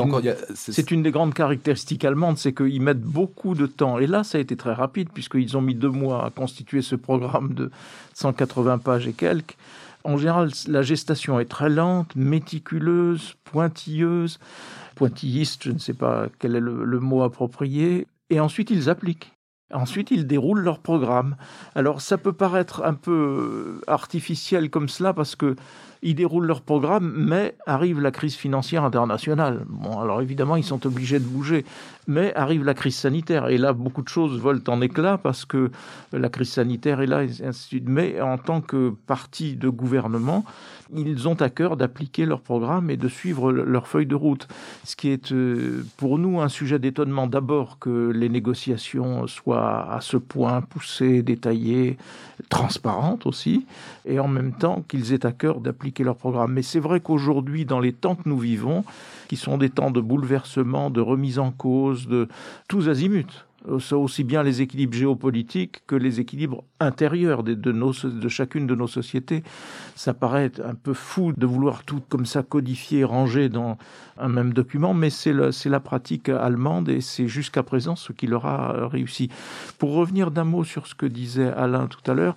une, 0.90 0.98
une, 0.98 1.02
des 1.02 1.10
grandes 1.10 1.34
caractéristiques 1.34 2.04
allemandes, 2.04 2.38
c'est 2.38 2.54
qu'ils 2.54 2.80
mettent 2.80 3.02
beaucoup 3.02 3.54
de 3.54 3.66
temps. 3.66 3.98
Et 3.98 4.06
là, 4.06 4.24
ça 4.24 4.38
a 4.38 4.40
été 4.40 4.56
très 4.56 4.72
rapide 4.72 5.10
puisqu'ils 5.12 5.56
ont 5.56 5.62
mis 5.62 5.74
deux 5.74 5.90
mois 5.90 6.24
à 6.24 6.30
constituer 6.30 6.80
ce 6.80 6.96
programme 6.96 7.52
de 7.54 7.70
180 8.14 8.78
pages 8.78 9.06
et 9.06 9.12
quelques. 9.12 9.56
En 10.04 10.16
général, 10.16 10.50
la 10.66 10.80
gestation 10.80 11.38
est 11.40 11.44
très 11.44 11.68
lente, 11.68 12.16
méticuleuse, 12.16 13.34
pointilleuse, 13.44 14.38
pointilliste, 14.94 15.64
je 15.64 15.72
ne 15.72 15.78
sais 15.78 15.92
pas 15.92 16.28
quel 16.38 16.56
est 16.56 16.60
le 16.60 17.00
mot 17.00 17.22
approprié. 17.22 18.06
Et 18.30 18.40
ensuite, 18.40 18.70
ils 18.70 18.88
appliquent. 18.88 19.32
Ensuite, 19.72 20.10
ils 20.10 20.26
déroulent 20.26 20.62
leur 20.62 20.80
programme. 20.80 21.36
Alors, 21.74 22.00
ça 22.00 22.18
peut 22.18 22.32
paraître 22.32 22.82
un 22.84 22.94
peu 22.94 23.80
artificiel 23.86 24.70
comme 24.70 24.88
cela 24.88 25.12
parce 25.12 25.36
que 25.36 25.56
ils 26.02 26.14
déroulent 26.14 26.46
leur 26.46 26.62
programme, 26.62 27.12
mais 27.14 27.54
arrive 27.66 28.00
la 28.00 28.10
crise 28.10 28.34
financière 28.34 28.84
internationale. 28.84 29.64
Bon, 29.68 30.00
alors 30.00 30.22
évidemment, 30.22 30.56
ils 30.56 30.64
sont 30.64 30.86
obligés 30.86 31.18
de 31.18 31.24
bouger, 31.24 31.64
mais 32.06 32.34
arrive 32.34 32.64
la 32.64 32.74
crise 32.74 32.96
sanitaire. 32.96 33.48
Et 33.48 33.58
là, 33.58 33.72
beaucoup 33.72 34.02
de 34.02 34.08
choses 34.08 34.38
volent 34.38 34.62
en 34.68 34.80
éclats 34.80 35.18
parce 35.18 35.44
que 35.44 35.70
la 36.12 36.28
crise 36.30 36.50
sanitaire 36.50 37.02
est 37.02 37.06
là, 37.06 37.24
et 37.24 37.28
ainsi 37.44 37.44
de 37.44 37.52
suite. 37.52 37.88
Mais 37.88 38.20
en 38.20 38.38
tant 38.38 38.62
que 38.62 38.94
parti 39.06 39.56
de 39.56 39.68
gouvernement, 39.68 40.44
ils 40.94 41.28
ont 41.28 41.34
à 41.34 41.50
cœur 41.50 41.76
d'appliquer 41.76 42.24
leur 42.24 42.40
programme 42.40 42.90
et 42.90 42.96
de 42.96 43.08
suivre 43.08 43.52
leur 43.52 43.86
feuille 43.86 44.06
de 44.06 44.14
route. 44.14 44.48
Ce 44.84 44.96
qui 44.96 45.10
est 45.10 45.32
euh, 45.32 45.84
pour 45.98 46.18
nous 46.18 46.40
un 46.40 46.48
sujet 46.48 46.78
d'étonnement 46.78 47.26
d'abord 47.26 47.78
que 47.78 48.10
les 48.10 48.28
négociations 48.28 49.26
soient 49.26 49.92
à 49.92 50.00
ce 50.00 50.16
point 50.16 50.62
poussées, 50.62 51.22
détaillées, 51.22 51.96
transparentes 52.48 53.26
aussi, 53.26 53.66
et 54.06 54.18
en 54.18 54.28
même 54.28 54.52
temps 54.52 54.82
qu'ils 54.88 55.12
aient 55.12 55.26
à 55.26 55.32
cœur 55.32 55.60
d'appliquer 55.60 55.89
leur 55.98 56.16
programme. 56.16 56.52
Mais 56.52 56.62
c'est 56.62 56.80
vrai 56.80 57.00
qu'aujourd'hui, 57.00 57.64
dans 57.64 57.80
les 57.80 57.92
temps 57.92 58.14
que 58.14 58.28
nous 58.28 58.38
vivons, 58.38 58.84
qui 59.28 59.36
sont 59.36 59.58
des 59.58 59.70
temps 59.70 59.90
de 59.90 60.00
bouleversement, 60.00 60.90
de 60.90 61.00
remise 61.00 61.38
en 61.38 61.50
cause, 61.50 62.06
de 62.08 62.28
tous 62.68 62.88
azimuts, 62.88 63.44
aussi 63.66 64.24
bien 64.24 64.42
les 64.42 64.62
équilibres 64.62 64.94
géopolitiques 64.94 65.82
que 65.86 65.94
les 65.94 66.20
équilibres 66.20 66.64
intérieurs 66.78 67.42
de, 67.42 67.54
de 67.54 68.28
chacune 68.28 68.66
de 68.66 68.74
nos 68.74 68.86
sociétés. 68.86 69.42
Ça 69.94 70.14
paraît 70.14 70.52
un 70.64 70.74
peu 70.74 70.94
fou 70.94 71.32
de 71.36 71.46
vouloir 71.46 71.84
tout 71.84 72.00
comme 72.08 72.26
ça 72.26 72.42
codifier, 72.42 73.04
ranger 73.04 73.48
dans 73.48 73.76
un 74.18 74.28
même 74.28 74.52
document, 74.52 74.94
mais 74.94 75.10
c'est 75.10 75.32
la 75.32 75.80
pratique 75.80 76.28
allemande 76.28 76.88
et 76.88 77.00
c'est 77.00 77.28
jusqu'à 77.28 77.62
présent 77.62 77.96
ce 77.96 78.12
qui 78.12 78.26
leur 78.26 78.46
a 78.46 78.88
réussi. 78.88 79.28
Pour 79.78 79.92
revenir 79.92 80.30
d'un 80.30 80.44
mot 80.44 80.64
sur 80.64 80.86
ce 80.86 80.94
que 80.94 81.06
disait 81.06 81.52
Alain 81.52 81.86
tout 81.86 82.10
à 82.10 82.14
l'heure, 82.14 82.36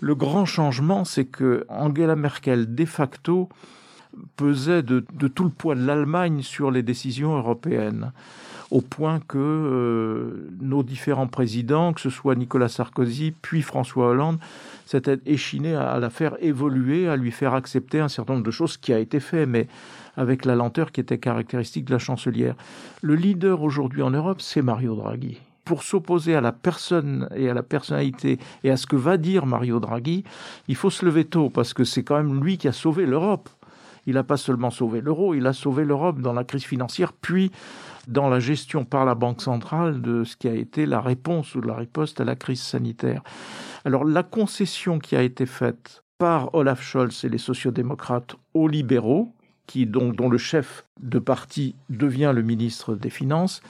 le 0.00 0.14
grand 0.14 0.44
changement, 0.44 1.04
c'est 1.04 1.24
que 1.24 1.64
Angela 1.68 2.16
Merkel, 2.16 2.74
de 2.74 2.84
facto, 2.84 3.48
pesait 4.36 4.82
de, 4.82 5.00
tout 5.28 5.44
le 5.44 5.50
poids 5.50 5.74
de 5.74 5.84
l'Allemagne 5.84 6.42
sur 6.42 6.70
les 6.70 6.82
décisions 6.82 7.36
européennes 7.36 8.12
au 8.70 8.80
point 8.80 9.20
que 9.20 9.38
euh, 9.38 10.50
nos 10.60 10.82
différents 10.82 11.26
présidents, 11.26 11.92
que 11.92 12.00
ce 12.00 12.10
soit 12.10 12.34
Nicolas 12.34 12.68
Sarkozy 12.68 13.32
puis 13.42 13.62
François 13.62 14.08
Hollande, 14.08 14.38
s'étaient 14.86 15.20
échinés 15.26 15.76
à, 15.76 15.98
la 16.00 16.10
faire 16.10 16.36
évoluer, 16.40 17.08
à 17.08 17.16
lui 17.16 17.30
faire 17.30 17.54
accepter 17.54 18.00
un 18.00 18.08
certain 18.08 18.34
nombre 18.34 18.46
de 18.46 18.50
choses, 18.50 18.76
qui 18.76 18.92
a 18.92 18.98
été 18.98 19.20
fait, 19.20 19.46
mais 19.46 19.68
avec 20.16 20.44
la 20.44 20.56
lenteur 20.56 20.92
qui 20.92 21.00
était 21.00 21.18
caractéristique 21.18 21.84
de 21.84 21.92
la 21.92 21.98
chancelière. 21.98 22.56
Le 23.02 23.14
leader 23.14 23.62
aujourd'hui 23.62 24.02
en 24.02 24.10
Europe, 24.10 24.40
c'est 24.40 24.62
Mario 24.62 24.96
Draghi 24.96 25.38
pour 25.64 25.82
s'opposer 25.82 26.34
à 26.34 26.40
la 26.40 26.52
personne 26.52 27.28
et 27.34 27.48
à 27.48 27.54
la 27.54 27.62
personnalité 27.62 28.38
et 28.62 28.70
à 28.70 28.76
ce 28.76 28.86
que 28.86 28.96
va 28.96 29.16
dire 29.16 29.46
Mario 29.46 29.80
Draghi, 29.80 30.24
il 30.68 30.76
faut 30.76 30.90
se 30.90 31.04
lever 31.04 31.24
tôt 31.24 31.50
parce 31.50 31.74
que 31.74 31.84
c'est 31.84 32.02
quand 32.02 32.16
même 32.16 32.42
lui 32.42 32.58
qui 32.58 32.68
a 32.68 32.72
sauvé 32.72 33.06
l'Europe. 33.06 33.48
Il 34.06 34.14
n'a 34.14 34.24
pas 34.24 34.36
seulement 34.36 34.70
sauvé 34.70 35.00
l'euro, 35.00 35.34
il 35.34 35.46
a 35.46 35.54
sauvé 35.54 35.84
l'Europe 35.84 36.20
dans 36.20 36.34
la 36.34 36.44
crise 36.44 36.64
financière, 36.64 37.14
puis 37.14 37.50
dans 38.06 38.28
la 38.28 38.38
gestion 38.38 38.84
par 38.84 39.06
la 39.06 39.14
Banque 39.14 39.40
centrale 39.40 40.02
de 40.02 40.24
ce 40.24 40.36
qui 40.36 40.46
a 40.46 40.54
été 40.54 40.84
la 40.84 41.00
réponse 41.00 41.54
ou 41.54 41.62
la 41.62 41.74
riposte 41.74 42.20
à 42.20 42.24
la 42.24 42.36
crise 42.36 42.60
sanitaire. 42.60 43.22
Alors 43.86 44.04
la 44.04 44.22
concession 44.22 44.98
qui 44.98 45.16
a 45.16 45.22
été 45.22 45.46
faite 45.46 46.04
par 46.18 46.54
Olaf 46.54 46.82
Scholz 46.82 47.24
et 47.24 47.28
les 47.28 47.38
sociodémocrates 47.38 48.36
aux 48.52 48.68
libéraux, 48.68 49.32
qui 49.66 49.86
dont 49.86 50.28
le 50.28 50.38
chef 50.38 50.84
de 51.00 51.18
parti 51.18 51.74
devient 51.88 52.32
le 52.34 52.42
ministre 52.42 52.94
des 52.94 53.10
Finances, 53.10 53.62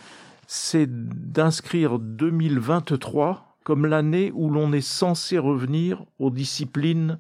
c'est 0.54 0.86
d'inscrire 0.88 1.98
2023 1.98 3.58
comme 3.64 3.86
l'année 3.86 4.30
où 4.34 4.50
l'on 4.50 4.72
est 4.72 4.86
censé 4.86 5.36
revenir 5.36 6.04
aux 6.20 6.30
disciplines, 6.30 7.18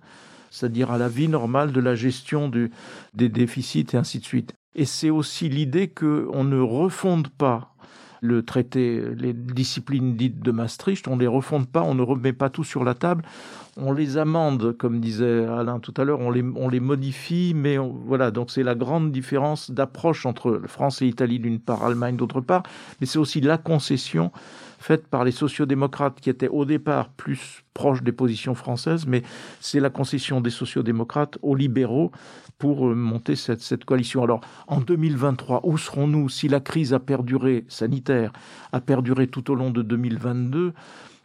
c'est-à-dire 0.50 0.92
à 0.92 0.98
la 0.98 1.08
vie 1.08 1.26
normale 1.26 1.72
de 1.72 1.80
la 1.80 1.96
gestion 1.96 2.48
des 2.48 3.28
déficits 3.28 3.88
et 3.92 3.96
ainsi 3.96 4.20
de 4.20 4.24
suite. 4.24 4.54
Et 4.76 4.84
c'est 4.84 5.10
aussi 5.10 5.48
l'idée 5.48 5.88
qu'on 5.88 6.44
ne 6.44 6.60
refonde 6.60 7.26
pas 7.28 7.73
le 8.24 8.42
traité, 8.42 9.02
les 9.16 9.34
disciplines 9.34 10.16
dites 10.16 10.40
de 10.40 10.50
Maastricht, 10.50 11.06
on 11.08 11.16
ne 11.16 11.20
les 11.20 11.26
refonde 11.26 11.68
pas, 11.68 11.82
on 11.82 11.94
ne 11.94 12.02
remet 12.02 12.32
pas 12.32 12.48
tout 12.48 12.64
sur 12.64 12.82
la 12.82 12.94
table, 12.94 13.22
on 13.76 13.92
les 13.92 14.16
amende, 14.16 14.76
comme 14.78 14.98
disait 15.00 15.44
Alain 15.44 15.78
tout 15.78 15.92
à 15.98 16.04
l'heure, 16.04 16.20
on 16.20 16.30
les, 16.30 16.42
on 16.56 16.68
les 16.68 16.80
modifie, 16.80 17.52
mais 17.54 17.76
voilà, 17.76 18.30
donc 18.30 18.50
c'est 18.50 18.62
la 18.62 18.74
grande 18.74 19.12
différence 19.12 19.70
d'approche 19.70 20.24
entre 20.24 20.62
France 20.66 21.02
et 21.02 21.06
Italie 21.06 21.38
d'une 21.38 21.60
part, 21.60 21.84
Allemagne 21.84 22.16
d'autre 22.16 22.40
part, 22.40 22.62
mais 23.00 23.06
c'est 23.06 23.18
aussi 23.18 23.42
la 23.42 23.58
concession 23.58 24.32
faite 24.78 25.06
par 25.06 25.24
les 25.24 25.32
sociodémocrates 25.32 26.20
qui 26.20 26.30
étaient 26.30 26.48
au 26.48 26.64
départ 26.64 27.08
plus 27.08 27.62
proches 27.74 28.02
des 28.02 28.12
positions 28.12 28.54
françaises, 28.54 29.06
mais 29.06 29.22
c'est 29.60 29.80
la 29.80 29.90
concession 29.90 30.40
des 30.40 30.50
sociodémocrates 30.50 31.38
aux 31.42 31.54
libéraux 31.54 32.10
pour 32.58 32.88
euh, 32.88 32.94
monter 32.94 33.36
cette, 33.36 33.84
coalition. 33.84 34.22
Alors, 34.22 34.40
en 34.66 34.80
2023, 34.80 35.60
où 35.64 35.76
serons-nous 35.78 36.28
si 36.28 36.48
la 36.48 36.60
crise 36.60 36.94
a 36.94 37.00
perduré, 37.00 37.64
sanitaire, 37.68 38.32
a 38.72 38.80
perduré 38.80 39.26
tout 39.26 39.50
au 39.50 39.54
long 39.54 39.70
de 39.70 39.82
2022 39.82 40.72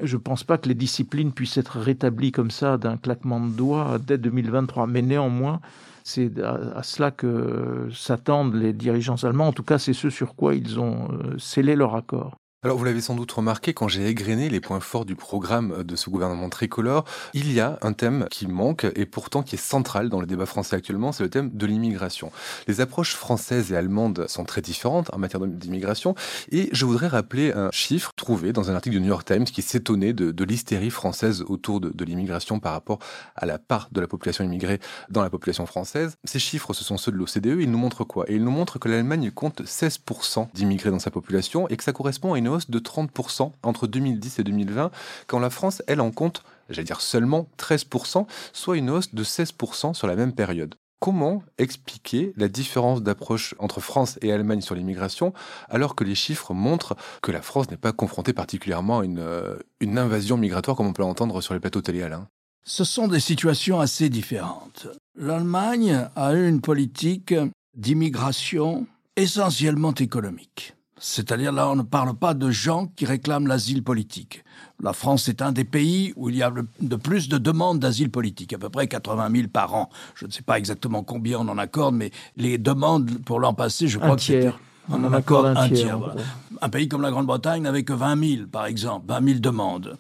je 0.02 0.16
ne 0.16 0.22
pense 0.22 0.46
pas 0.46 0.58
que 0.58 0.70
les 0.70 0.76
disciplines 0.76 1.34
puissent 1.34 1.58
être 1.58 1.78
rétablies 1.78 2.32
comme 2.32 2.52
ça 2.52 2.78
d'un 2.78 2.96
claquement 2.96 3.42
de 3.42 3.50
doigts 3.50 3.98
dès 4.00 4.18
2023. 4.18 4.88
Mais 4.88 5.02
néanmoins, 5.02 5.60
c'est 6.04 6.40
à, 6.40 6.82
cela 6.84 7.12
que 7.12 7.90
s'attendent 7.94 8.56
les 8.56 8.72
dirigeants 8.74 9.22
allemands. 9.24 9.48
En 9.48 9.54
tout 9.54 9.64
cas, 9.64 9.78
c'est 9.78 9.94
ce 9.94 10.10
sur 10.10 10.36
quoi 10.36 10.56
ils 10.56 10.80
ont 10.80 11.10
euh, 11.12 11.38
scellé 11.38 11.76
leur 11.76 11.96
accord. 11.96 12.38
Alors 12.62 12.78
vous 12.78 12.84
l'avez 12.84 13.00
sans 13.00 13.16
doute 13.16 13.32
remarqué 13.32 13.74
quand 13.74 13.88
j'ai 13.88 14.06
égrené 14.08 14.50
les 14.50 14.60
points 14.60 14.82
forts 14.82 15.06
du 15.06 15.16
programme 15.16 15.82
de 15.84 15.96
ce 15.96 16.10
gouvernement 16.10 16.50
tricolore, 16.50 17.06
il 17.34 17.54
y 17.54 17.62
a 17.62 17.80
un 17.82 17.94
thème 17.94 18.28
qui 18.30 18.48
manque 18.48 18.86
et 18.98 19.06
pourtant 19.06 19.44
qui 19.44 19.56
est 19.56 19.58
central 19.58 20.10
dans 20.10 20.20
le 20.20 20.28
débat 20.28 20.46
français 20.46 20.76
actuellement, 20.76 21.14
c'est 21.14 21.24
le 21.24 21.30
thème 21.30 21.52
de 21.54 21.66
l'immigration. 21.66 22.34
Les 22.68 22.82
approches 22.82 23.16
françaises 23.16 23.72
et 23.72 23.78
allemandes 23.78 24.26
sont 24.28 24.44
très 24.44 24.60
différentes 24.60 25.10
en 25.14 25.20
matière 25.20 25.40
d'immigration 25.40 26.16
et 26.52 26.68
je 26.74 26.84
voudrais 26.84 27.08
rappeler 27.08 27.54
un 27.54 27.72
chiffre 27.72 28.12
trouvé 28.18 28.52
dans 28.52 28.70
un 28.70 28.76
article 28.76 28.98
du 28.98 29.02
New 29.02 29.08
York 29.08 29.26
Times 29.26 29.46
qui 29.46 29.62
s'étonnait 29.62 30.12
de, 30.12 30.32
de 30.32 30.44
l'hystérie 30.44 30.90
française 30.90 31.46
autour 31.48 31.80
de, 31.80 31.92
de 31.92 32.04
l'immigration 32.04 32.60
par 32.60 32.74
rapport 32.74 33.00
à 33.38 33.46
la 33.46 33.58
part 33.58 33.88
de 33.94 34.02
la 34.02 34.08
population 34.08 34.44
immigrée 34.44 34.82
dans 35.10 35.22
la 35.22 35.30
population 35.30 35.66
française. 35.66 36.18
Ces 36.26 36.40
chiffres, 36.40 36.74
ce 36.74 36.84
sont 36.84 36.98
ceux 36.98 37.14
de 37.14 37.18
l'OCDE, 37.18 37.62
ils 37.62 37.72
nous 37.72 37.78
montrent 37.78 38.04
quoi? 38.04 38.30
Et 38.30 38.36
ils 38.36 38.44
nous 38.44 38.52
montrent 38.52 38.80
que 38.80 38.90
l'Allemagne 38.90 39.32
compte 39.32 39.62
16% 39.62 40.50
d'immigrés 40.54 40.92
dans 40.92 41.00
sa 41.00 41.10
population 41.10 41.70
et 41.70 41.78
que 41.78 41.86
ça 41.86 41.94
correspond 41.94 42.34
à 42.34 42.38
une 42.38 42.49
hausse 42.50 42.70
de 42.70 42.80
30% 42.80 43.52
entre 43.64 43.88
2010 43.88 44.40
et 44.40 44.44
2020, 44.44 44.92
quand 45.28 45.40
la 45.40 45.50
France, 45.50 45.82
elle, 45.88 46.02
en 46.02 46.12
compte, 46.12 46.44
j'allais 46.70 46.86
dire 46.86 47.02
seulement 47.02 47.48
13%, 47.58 48.26
soit 48.54 48.78
une 48.78 48.90
hausse 48.90 49.14
de 49.14 49.24
16% 49.24 49.94
sur 49.94 50.08
la 50.08 50.16
même 50.16 50.34
période. 50.34 50.76
Comment 51.00 51.44
expliquer 51.58 52.34
la 52.36 52.50
différence 52.50 53.02
d'approche 53.02 53.56
entre 53.58 53.80
France 53.80 54.20
et 54.22 54.34
Allemagne 54.34 54.60
sur 54.60 54.76
l'immigration 54.76 55.34
alors 55.70 55.96
que 55.96 56.04
les 56.04 56.16
chiffres 56.16 56.54
montrent 56.54 56.98
que 57.22 57.32
la 57.32 57.42
France 57.42 57.72
n'est 57.72 57.78
pas 57.78 57.94
confrontée 57.94 58.34
particulièrement 58.34 59.00
à 59.00 59.06
une, 59.06 59.20
euh, 59.20 59.56
une 59.80 59.98
invasion 59.98 60.36
migratoire 60.36 60.76
comme 60.76 60.88
on 60.88 60.94
peut 60.94 61.02
l'entendre 61.02 61.40
sur 61.40 61.54
les 61.54 61.62
plateaux 61.62 61.82
télé 61.82 62.04
Alain? 62.04 62.28
Ce 62.66 62.84
sont 62.84 63.08
des 63.08 63.22
situations 63.22 63.80
assez 63.80 64.10
différentes. 64.10 64.88
L'Allemagne 65.18 66.10
a 66.18 66.34
eu 66.34 66.50
une 66.50 66.60
politique 66.60 67.34
d'immigration 67.76 68.86
essentiellement 69.16 69.94
économique. 69.94 70.76
C'est-à-dire 71.00 71.52
là, 71.52 71.70
on 71.70 71.76
ne 71.76 71.82
parle 71.82 72.14
pas 72.14 72.34
de 72.34 72.52
gens 72.52 72.88
qui 72.96 73.06
réclament 73.06 73.48
l'asile 73.48 73.84
politique. 73.84 74.44
La 74.82 74.94
France 74.94 75.30
est 75.30 75.42
un 75.42 75.52
des 75.52 75.64
pays 75.64 76.14
où 76.16 76.30
il 76.30 76.36
y 76.36 76.44
a 76.44 76.52
de 76.82 76.96
plus 76.96 77.30
de 77.30 77.38
demandes 77.38 77.80
d'asile 77.80 78.12
politique, 78.12 78.54
à 78.54 78.58
peu 78.58 78.70
près 78.70 78.88
80 78.88 79.30
000 79.34 79.48
par 79.48 79.74
an. 79.74 79.90
Je 80.16 80.26
ne 80.26 80.32
sais 80.32 80.42
pas 80.42 80.58
exactement 80.58 81.04
combien 81.04 81.40
on 81.40 81.48
en 81.48 81.58
accorde, 81.58 81.96
mais 81.96 82.12
les 82.36 82.58
demandes 82.58 83.10
pour 83.26 83.40
l'an 83.40 83.54
passé, 83.54 83.88
je 83.88 83.98
crois 83.98 84.12
un 84.12 84.16
que 84.16 84.22
tiers. 84.22 84.60
On, 84.90 85.04
en 85.04 85.14
accorde 85.14 85.46
un, 85.58 85.70
tiers. 85.70 85.98
voilà. 85.98 86.22
Un 86.62 86.70
pays 86.70 86.88
comme 86.88 87.02
la 87.02 87.12
Grande-Bretagne 87.12 87.62
n'avait 87.62 87.84
que 87.84 87.94
20 87.94 88.36
000, 88.38 88.48
par 88.48 88.66
exemple, 88.66 89.06
20 89.08 89.26
000 89.26 89.40
demandes. 89.40 89.98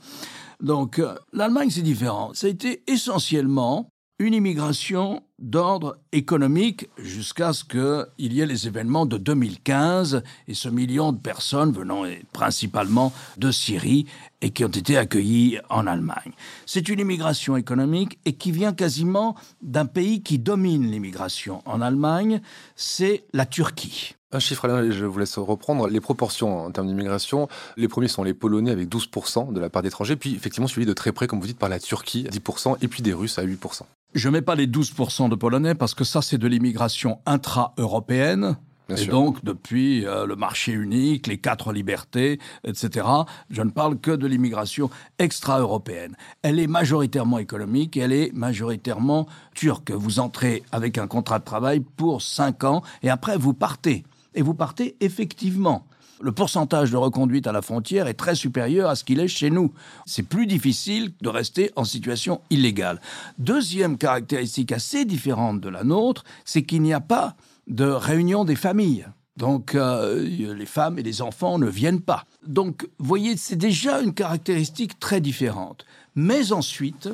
Donc 0.61 0.99
euh, 0.99 1.15
l'Allemagne, 1.31 1.69
c'est 1.69 1.81
différent. 1.81 2.31
Ça 2.33 2.47
a 2.47 2.49
été 2.49 2.83
essentiellement 2.87 3.91
une 4.19 4.33
immigration 4.33 5.23
d'ordre 5.39 5.97
économique 6.11 6.89
jusqu'à 6.97 7.53
ce 7.53 7.63
qu'il 7.63 8.33
y 8.33 8.41
ait 8.41 8.45
les 8.45 8.67
événements 8.67 9.05
de 9.05 9.17
2015 9.17 10.23
et 10.49 10.53
ce 10.53 10.67
million 10.67 11.13
de 11.13 11.17
personnes 11.17 11.71
venant 11.71 12.03
principalement 12.33 13.13
de 13.37 13.49
Syrie 13.49 14.05
et 14.41 14.49
qui 14.49 14.65
ont 14.65 14.69
été 14.69 14.97
accueillies 14.97 15.59
en 15.69 15.87
Allemagne. 15.87 16.33
C'est 16.65 16.89
une 16.89 16.99
immigration 16.99 17.55
économique 17.55 18.19
et 18.25 18.33
qui 18.33 18.51
vient 18.51 18.73
quasiment 18.73 19.35
d'un 19.61 19.85
pays 19.85 20.21
qui 20.21 20.37
domine 20.37 20.91
l'immigration 20.91 21.61
en 21.65 21.79
Allemagne, 21.79 22.41
c'est 22.75 23.23
la 23.31 23.45
Turquie. 23.45 24.15
Un 24.31 24.39
chiffre, 24.39 24.65
Alain, 24.65 24.91
je 24.91 25.05
vous 25.05 25.17
laisse 25.17 25.37
reprendre. 25.39 25.87
Les 25.87 26.01
proportions 26.01 26.65
en 26.65 26.71
termes 26.71 26.87
d'immigration, 26.87 27.47
les 27.77 27.87
premiers 27.87 28.09
sont 28.09 28.23
les 28.23 28.35
Polonais 28.35 28.69
avec 28.69 28.89
12% 28.89 29.53
de 29.53 29.59
la 29.59 29.69
part 29.69 29.81
d'étrangers, 29.81 30.17
puis 30.17 30.35
effectivement 30.35 30.67
suivi 30.67 30.85
de 30.85 30.93
très 30.93 31.13
près, 31.13 31.25
comme 31.25 31.39
vous 31.39 31.47
dites, 31.47 31.57
par 31.57 31.69
la 31.69 31.79
Turquie, 31.79 32.25
10%, 32.25 32.77
et 32.81 32.87
puis 32.87 33.01
des 33.01 33.13
Russes 33.13 33.39
à 33.39 33.43
8%. 33.43 33.83
Je 34.15 34.27
mets 34.27 34.41
pas 34.41 34.55
les 34.55 34.67
12% 34.67 35.29
de 35.29 35.35
Polonais 35.35 35.75
parce 35.75 35.93
que 35.93 36.03
ça, 36.03 36.21
c'est 36.21 36.39
de 36.39 36.47
l'immigration 36.47 37.19
intra-européenne. 37.27 38.57
et 38.89 39.05
donc, 39.05 39.43
depuis 39.43 40.03
euh, 40.07 40.25
le 40.25 40.35
marché 40.35 40.71
unique, 40.71 41.27
les 41.27 41.37
quatre 41.37 41.71
libertés, 41.71 42.39
etc., 42.63 43.05
je 43.51 43.61
ne 43.61 43.69
parle 43.69 43.99
que 43.99 44.09
de 44.09 44.25
l'immigration 44.25 44.89
extra-européenne. 45.19 46.15
Elle 46.41 46.59
est 46.59 46.65
majoritairement 46.65 47.37
économique 47.37 47.97
et 47.97 47.99
elle 47.99 48.13
est 48.13 48.33
majoritairement 48.33 49.27
turque. 49.53 49.91
Vous 49.91 50.19
entrez 50.19 50.63
avec 50.71 50.97
un 50.97 51.05
contrat 51.05 51.37
de 51.37 51.45
travail 51.45 51.79
pour 51.79 52.23
cinq 52.23 52.63
ans 52.63 52.81
et 53.03 53.11
après 53.11 53.37
vous 53.37 53.53
partez. 53.53 54.05
Et 54.33 54.41
vous 54.41 54.55
partez 54.55 54.95
effectivement 55.01 55.85
le 56.21 56.31
pourcentage 56.31 56.91
de 56.91 56.97
reconduite 56.97 57.47
à 57.47 57.51
la 57.51 57.61
frontière 57.61 58.07
est 58.07 58.13
très 58.13 58.35
supérieur 58.35 58.89
à 58.89 58.95
ce 58.95 59.03
qu'il 59.03 59.19
est 59.19 59.27
chez 59.27 59.49
nous. 59.49 59.73
C'est 60.05 60.23
plus 60.23 60.47
difficile 60.47 61.13
de 61.21 61.29
rester 61.29 61.71
en 61.75 61.83
situation 61.83 62.41
illégale. 62.49 62.99
Deuxième 63.37 63.97
caractéristique 63.97 64.71
assez 64.71 65.05
différente 65.05 65.61
de 65.61 65.69
la 65.69 65.83
nôtre, 65.83 66.23
c'est 66.45 66.63
qu'il 66.63 66.81
n'y 66.81 66.93
a 66.93 66.99
pas 66.99 67.35
de 67.67 67.85
réunion 67.85 68.45
des 68.45 68.55
familles. 68.55 69.07
Donc 69.37 69.73
euh, 69.73 70.21
les 70.21 70.65
femmes 70.65 70.99
et 70.99 71.03
les 71.03 71.21
enfants 71.21 71.57
ne 71.59 71.67
viennent 71.67 72.01
pas. 72.01 72.25
Donc 72.45 72.89
voyez, 72.97 73.37
c'est 73.37 73.55
déjà 73.55 74.01
une 74.01 74.13
caractéristique 74.13 74.99
très 74.99 75.21
différente. 75.21 75.85
Mais 76.15 76.51
ensuite, 76.51 77.09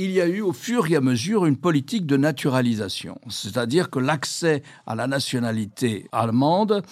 il 0.00 0.12
y 0.12 0.20
a 0.22 0.26
eu 0.26 0.40
au 0.40 0.54
fur 0.54 0.90
et 0.90 0.96
à 0.96 1.02
mesure 1.02 1.44
une 1.44 1.58
politique 1.58 2.06
de 2.06 2.16
naturalisation, 2.16 3.18
c'est-à-dire 3.28 3.90
que 3.90 3.98
l'accès 3.98 4.62
à 4.86 4.94
la 4.94 5.06
nationalité 5.06 6.06
allemande 6.10 6.82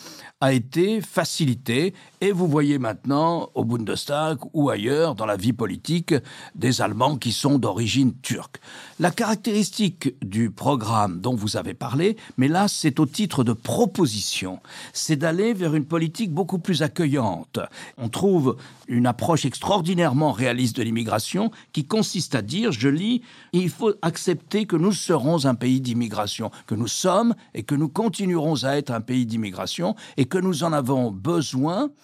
a 0.42 0.52
été 0.52 1.00
facilité 1.00 1.94
et 2.20 2.32
vous 2.32 2.48
voyez 2.48 2.78
maintenant 2.78 3.50
au 3.54 3.64
Bundestag 3.64 4.38
ou 4.52 4.70
ailleurs 4.70 5.14
dans 5.14 5.26
la 5.26 5.36
vie 5.36 5.52
politique 5.52 6.14
des 6.54 6.80
Allemands 6.80 7.16
qui 7.16 7.32
sont 7.32 7.58
d'origine 7.58 8.14
turque. 8.22 8.60
La 8.98 9.10
caractéristique 9.10 10.14
du 10.24 10.50
programme 10.50 11.20
dont 11.20 11.34
vous 11.34 11.56
avez 11.56 11.74
parlé, 11.74 12.16
mais 12.36 12.48
là 12.48 12.66
c'est 12.68 12.98
au 12.98 13.06
titre 13.06 13.44
de 13.44 13.52
proposition, 13.52 14.60
c'est 14.92 15.16
d'aller 15.16 15.54
vers 15.54 15.74
une 15.74 15.84
politique 15.84 16.32
beaucoup 16.32 16.58
plus 16.58 16.82
accueillante. 16.82 17.60
On 17.96 18.08
trouve 18.08 18.56
une 18.88 19.06
approche 19.06 19.44
extraordinairement 19.44 20.32
réaliste 20.32 20.76
de 20.76 20.82
l'immigration 20.82 21.50
qui 21.72 21.84
consiste 21.84 22.34
à 22.34 22.42
dire, 22.42 22.72
je 22.72 22.88
lis, 22.88 23.22
il 23.52 23.70
faut 23.70 23.92
accepter 24.02 24.66
que 24.66 24.76
nous 24.76 24.92
serons 24.92 25.44
un 25.44 25.54
pays 25.54 25.80
d'immigration, 25.80 26.50
que 26.66 26.74
nous 26.74 26.88
sommes 26.88 27.34
et 27.54 27.62
que 27.62 27.74
nous 27.74 27.88
continuerons 27.88 28.64
à 28.64 28.76
être 28.76 28.90
un 28.90 29.00
pays 29.00 29.26
d'immigration 29.26 29.94
et 30.16 30.24
que 30.24 30.38
nous 30.38 30.64
en 30.64 30.72
avons 30.72 31.10
besoin 31.10 31.90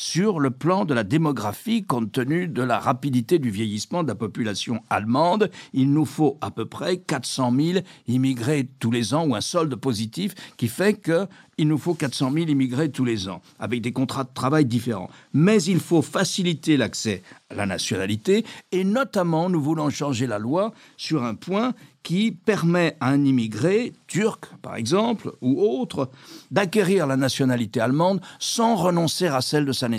sur 0.00 0.40
le 0.40 0.50
plan 0.50 0.86
de 0.86 0.94
la 0.94 1.04
démographie 1.04 1.84
compte 1.84 2.10
tenu 2.10 2.48
de 2.48 2.62
la 2.62 2.78
rapidité 2.78 3.38
du 3.38 3.50
vieillissement 3.50 4.02
de 4.02 4.08
la 4.08 4.14
population 4.14 4.80
allemande. 4.88 5.50
Il 5.74 5.92
nous 5.92 6.06
faut 6.06 6.38
à 6.40 6.50
peu 6.50 6.64
près 6.64 6.96
400 6.96 7.52
000 7.54 7.78
immigrés 8.08 8.66
tous 8.78 8.90
les 8.90 9.12
ans 9.12 9.26
ou 9.26 9.34
un 9.34 9.42
solde 9.42 9.74
positif 9.76 10.34
qui 10.56 10.68
fait 10.68 10.94
que 10.94 11.26
il 11.60 11.68
nous 11.68 11.76
faut 11.76 11.92
400 11.92 12.32
000 12.32 12.46
immigrés 12.46 12.90
tous 12.90 13.04
les 13.04 13.28
ans, 13.28 13.42
avec 13.58 13.82
des 13.82 13.92
contrats 13.92 14.24
de 14.24 14.30
travail 14.32 14.64
différents. 14.64 15.10
Mais 15.34 15.62
il 15.62 15.78
faut 15.78 16.00
faciliter 16.00 16.78
l'accès 16.78 17.22
à 17.50 17.54
la 17.54 17.66
nationalité, 17.66 18.46
et 18.72 18.82
notamment, 18.82 19.50
nous 19.50 19.60
voulons 19.60 19.90
changer 19.90 20.26
la 20.26 20.38
loi 20.38 20.72
sur 20.96 21.22
un 21.22 21.34
point 21.34 21.74
qui 22.02 22.32
permet 22.32 22.96
à 23.00 23.10
un 23.10 23.26
immigré, 23.26 23.92
turc 24.06 24.46
par 24.62 24.76
exemple, 24.76 25.32
ou 25.42 25.60
autre, 25.60 26.08
d'acquérir 26.50 27.06
la 27.06 27.18
nationalité 27.18 27.78
allemande 27.78 28.22
sans 28.38 28.74
renoncer 28.74 29.26
à 29.26 29.42
celle 29.42 29.66
de 29.66 29.72
sa 29.72 29.89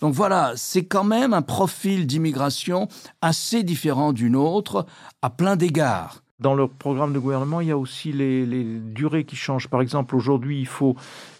Donc 0.00 0.12
voilà, 0.12 0.52
c'est 0.56 0.84
quand 0.84 1.04
même 1.04 1.32
un 1.32 1.42
profil 1.42 2.06
d'immigration 2.06 2.88
assez 3.22 3.62
différent 3.62 4.12
d'une 4.12 4.36
autre 4.36 4.86
à 5.22 5.30
plein 5.30 5.56
d'égards. 5.56 6.23
Dans 6.44 6.54
leur 6.54 6.68
programme 6.68 7.14
de 7.14 7.18
gouvernement, 7.18 7.62
il 7.62 7.68
y 7.68 7.70
a 7.70 7.78
aussi 7.78 8.12
les, 8.12 8.44
durées 8.78 9.24
qui 9.24 9.34
changent. 9.34 9.66
Par 9.66 9.80
exemple, 9.80 10.14
aujourd'hui, 10.14 10.60
il 10.60 10.66
faut 10.66 10.94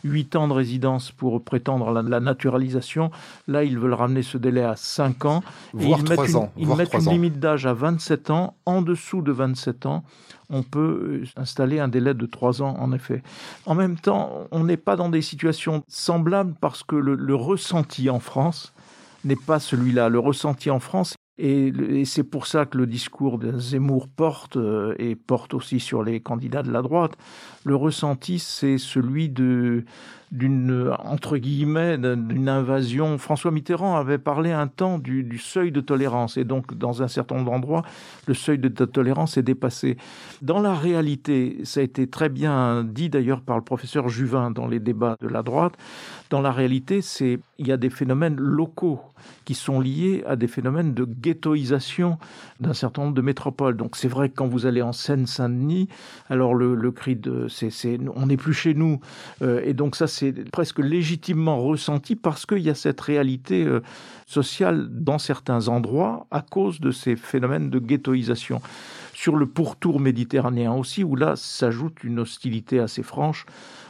8 0.05 0.35
ans 0.35 0.49
de 0.49 0.55
résidence 0.55 1.11
pour 1.11 1.45
prétendre 1.45 1.95
à 1.95 2.03
la, 2.03 2.21
naturalisation. 2.21 3.11
Là, 3.47 3.65
ils 3.65 3.79
veulent 3.79 3.93
ramener 3.93 4.23
ce 4.23 4.39
délai 4.39 4.63
à 4.63 4.77
5 4.77 5.27
ans. 5.27 5.43
Voire 5.75 5.99
ils 6.01 6.05
3 6.07 6.39
ans. 6.39 6.51
Ils 6.57 6.75
mettent 6.75 6.95
une 6.95 7.11
limite 7.11 7.39
d'âge 7.39 7.67
à 7.67 7.75
27 7.75 8.31
ans. 8.31 8.55
En 8.65 8.81
dessous 8.81 9.21
de 9.21 9.31
27 9.31 9.85
ans, 9.85 10.05
on 10.49 10.63
peut 10.63 11.21
euh, 11.23 11.27
installer 11.37 11.81
un 11.81 11.89
délai 11.89 12.15
de 12.15 12.25
3 12.25 12.63
ans, 12.63 12.75
en 12.79 12.91
effet. 12.93 13.23
En 13.67 13.75
même 13.75 13.99
temps, 13.99 14.49
on 14.53 14.65
n'est 14.65 14.79
pas 14.79 14.97
dans 14.97 15.11
des 15.11 15.21
situations 15.21 15.83
semblables 15.87 16.55
parce 16.63 16.83
que 16.83 16.97
le 16.97 17.35
ressenti 17.35 18.09
en 18.09 18.21
France 18.21 18.73
n'est 19.27 19.37
pas 19.37 19.59
celui-là. 19.59 20.09
Le 20.09 20.19
ressenti 20.19 20.71
en 20.71 20.81
France 20.81 21.15
et, 21.37 22.05
c'est 22.05 22.23
pour 22.23 22.47
ça 22.47 22.64
que 22.64 22.79
le 22.79 22.87
discours 22.87 23.38
de 23.38 23.59
Zemmour 23.59 24.09
porte, 24.09 24.57
euh, 24.57 24.95
et 24.99 25.17
porte 25.17 25.55
aussi 25.55 25.81
sur 25.81 26.05
les 26.05 26.21
candidats 26.21 26.62
de 26.62 26.71
la 26.71 26.81
droite, 26.81 27.12
le 27.64 27.75
ressenti, 27.75 28.38
c'est 28.38 28.79
celui 28.79 29.29
de 29.29 29.85
d'une 30.35 30.93
entre 31.05 31.38
guillemets 31.38 31.97
d'une 31.97 32.49
invasion. 32.49 33.19
François 33.19 33.53
Mitterrand 33.53 33.97
avait 33.97 34.19
parlé 34.19 34.50
un 34.50 34.67
temps 34.67 34.99
du, 34.99 35.38
seuil 35.38 35.71
de 35.71 35.81
tolérance 35.81 36.37
et 36.37 36.45
donc 36.45 36.76
dans 36.76 37.03
un 37.03 37.09
certain 37.09 37.37
nombre 37.37 37.53
d'endroits, 37.53 37.83
le 38.26 38.35
seuil 38.35 38.59
de 38.59 38.69
tolérance 38.69 39.37
est 39.37 39.43
dépassé. 39.43 39.97
Dans 40.42 40.61
la 40.61 40.75
réalité, 40.75 41.59
ça 41.62 41.81
a 41.81 41.83
été 41.85 42.09
très 42.09 42.29
bien 42.29 42.85
dit 42.85 43.09
d'ailleurs 43.09 43.42
par 43.42 43.57
le 43.57 43.62
professeur 43.62 44.09
Juvin 44.09 44.51
dans 44.51 44.66
les 44.66 44.81
débats 44.81 45.16
de 45.20 45.29
la 45.29 45.42
droite. 45.42 45.75
Dans 46.31 46.40
la 46.40 46.51
réalité, 46.51 47.01
c'est 47.01 47.38
il 47.59 47.68
y 47.68 47.73
a 47.73 47.77
des 47.77 47.90
phénomènes 47.90 48.37
locaux 48.37 49.01
qui 49.44 49.55
sont 49.55 49.81
liés 49.81 50.25
à 50.27 50.37
des 50.37 50.49
phénomènes 50.49 50.94
de 50.94 51.05
ghettoisation 51.05 52.18
d'un 52.61 52.73
certain 52.73 53.03
nombre 53.03 53.14
de 53.14 53.23
métropoles. 53.23 53.77
Donc 53.77 53.97
c'est 53.97 54.09
vrai 54.09 54.29
que 54.29 54.35
quand 54.35 54.49
vous 54.49 54.66
allez 54.66 54.83
en 54.83 54.92
Seine-Saint-Denis, 54.92 55.88
alors 56.29 56.55
le, 56.55 56.90
cri 56.90 57.16
de 57.16 57.47
c'est, 57.49 57.99
on 58.14 58.27
n'est 58.27 58.37
plus 58.37 58.55
chez 58.55 58.75
nous, 58.75 59.01
euh, 59.42 59.61
et 59.64 59.75
donc 59.75 59.97
ça 59.97 60.07
c'est 60.07 60.24
presque 60.33 60.79
légitimement 60.79 61.61
ressenti 61.63 62.17
parce 62.17 62.47
qu'il 62.47 62.61
y 62.61 62.71
a 62.71 62.75
cette 62.75 63.01
réalité 63.01 63.65
euh, 63.65 63.81
sociale 64.27 64.89
dans 64.91 65.19
certains 65.19 65.69
endroits 65.69 66.27
à 66.31 66.43
cause 66.43 66.81
de 66.81 66.91
ces 66.91 67.17
phénomènes 67.17 67.71
de 67.71 67.79
ghettoisation. 67.79 68.61
Sur 69.13 69.37
le 69.37 69.47
pourtour 69.47 70.01
méditerranéen 70.01 70.73
aussi, 70.73 71.05
où 71.05 71.17
là 71.17 71.37
s'ajoute 71.37 72.03
une 72.05 72.19
hostilité 72.21 72.81
assez 72.81 73.03
franche 73.03 73.47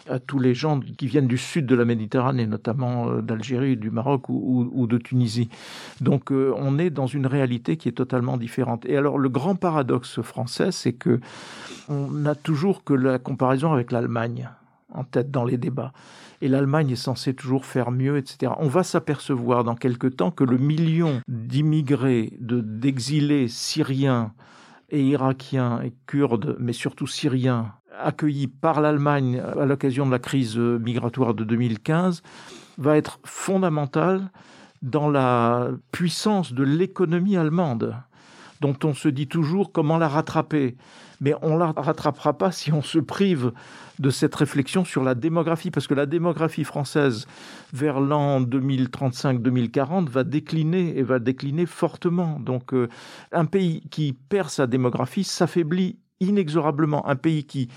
à 0.08 0.18
tous 0.18 0.38
les 0.38 0.54
gens 0.54 0.80
qui 0.80 1.06
viennent 1.06 1.26
du 1.26 1.38
sud 1.38 1.66
de 1.66 1.74
la 1.74 1.84
Méditerranée, 1.84 2.46
notamment 2.46 3.08
euh, 3.08 3.22
d'Algérie, 3.22 3.76
du 3.76 3.90
Maroc 3.90 4.28
ou, 4.28 4.86
de 4.86 4.98
Tunisie. 4.98 5.48
Donc 6.00 6.30
euh, 6.30 6.52
on 6.56 6.78
est 6.78 6.90
dans 6.90 7.06
une 7.06 7.26
réalité 7.26 7.76
qui 7.76 7.88
est 7.88 7.92
totalement 7.92 8.36
différente. 8.36 8.84
Et 8.86 8.96
alors 8.96 9.18
le 9.18 9.28
grand 9.28 9.54
paradoxe 9.54 10.20
français, 10.22 10.72
c'est 10.72 10.92
que 10.92 11.20
on 11.88 12.10
n'a 12.10 12.34
toujours 12.34 12.84
que 12.84 12.94
la 12.94 13.18
comparaison 13.18 13.72
avec 13.72 13.92
l'Allemagne 13.92 14.48
en 14.94 15.04
tête 15.04 15.30
dans 15.30 15.44
les 15.44 15.58
débats. 15.58 15.92
Et 16.40 16.48
l'Allemagne 16.48 16.90
est 16.90 16.96
censée 16.96 17.34
toujours 17.34 17.64
faire 17.64 17.90
mieux, 17.90 18.16
etc. 18.16 18.52
On 18.58 18.68
va 18.68 18.82
s'apercevoir 18.82 19.64
dans 19.64 19.74
quelque 19.74 20.06
temps 20.06 20.30
que 20.30 20.44
le 20.44 20.58
million 20.58 21.20
d'immigrés, 21.28 22.32
d'exilés 22.40 23.48
syriens 23.48 24.32
et 24.90 25.02
irakiens 25.02 25.80
et 25.82 25.92
kurdes, 26.06 26.56
mais 26.58 26.72
surtout 26.72 27.06
syriens, 27.06 27.72
accueillis 27.98 28.48
par 28.48 28.80
l'Allemagne 28.80 29.40
à 29.40 29.64
l'occasion 29.64 30.06
de 30.06 30.10
la 30.10 30.18
crise 30.18 30.56
migratoire 30.56 31.34
de 31.34 31.44
2015, 31.44 32.22
va 32.78 32.96
être 32.96 33.20
fondamental 33.24 34.30
dans 34.82 35.08
la 35.08 35.70
puissance 35.92 36.52
de 36.52 36.62
l'économie 36.62 37.36
allemande, 37.36 37.96
dont 38.60 38.76
on 38.84 38.92
se 38.92 39.08
dit 39.08 39.28
toujours 39.28 39.72
comment 39.72 39.98
la 39.98 40.08
rattraper 40.08 40.76
mais 41.24 41.34
on 41.40 41.54
ne 41.54 41.58
la 41.58 41.72
rattrapera 41.72 42.36
pas 42.36 42.52
si 42.52 42.70
on 42.70 42.82
se 42.82 42.98
prive 42.98 43.52
de 43.98 44.10
cette 44.10 44.34
réflexion 44.34 44.84
sur 44.84 45.02
la 45.02 45.14
démographie, 45.14 45.70
parce 45.70 45.86
que 45.86 45.94
la 45.94 46.04
démographie 46.04 46.64
française 46.64 47.26
vers 47.72 47.98
l'an 47.98 48.42
2035-2040 48.42 50.08
va 50.08 50.22
décliner 50.22 50.98
et 50.98 51.02
va 51.02 51.18
décliner 51.18 51.64
fortement. 51.64 52.38
Donc 52.40 52.74
euh, 52.74 52.88
un 53.32 53.46
pays 53.46 53.82
qui 53.90 54.12
perd 54.12 54.50
sa 54.50 54.66
démographie 54.66 55.24
s'affaiblit 55.24 55.96
inexorablement. 56.20 57.08
Un 57.08 57.16
pays 57.16 57.44
qui 57.44 57.68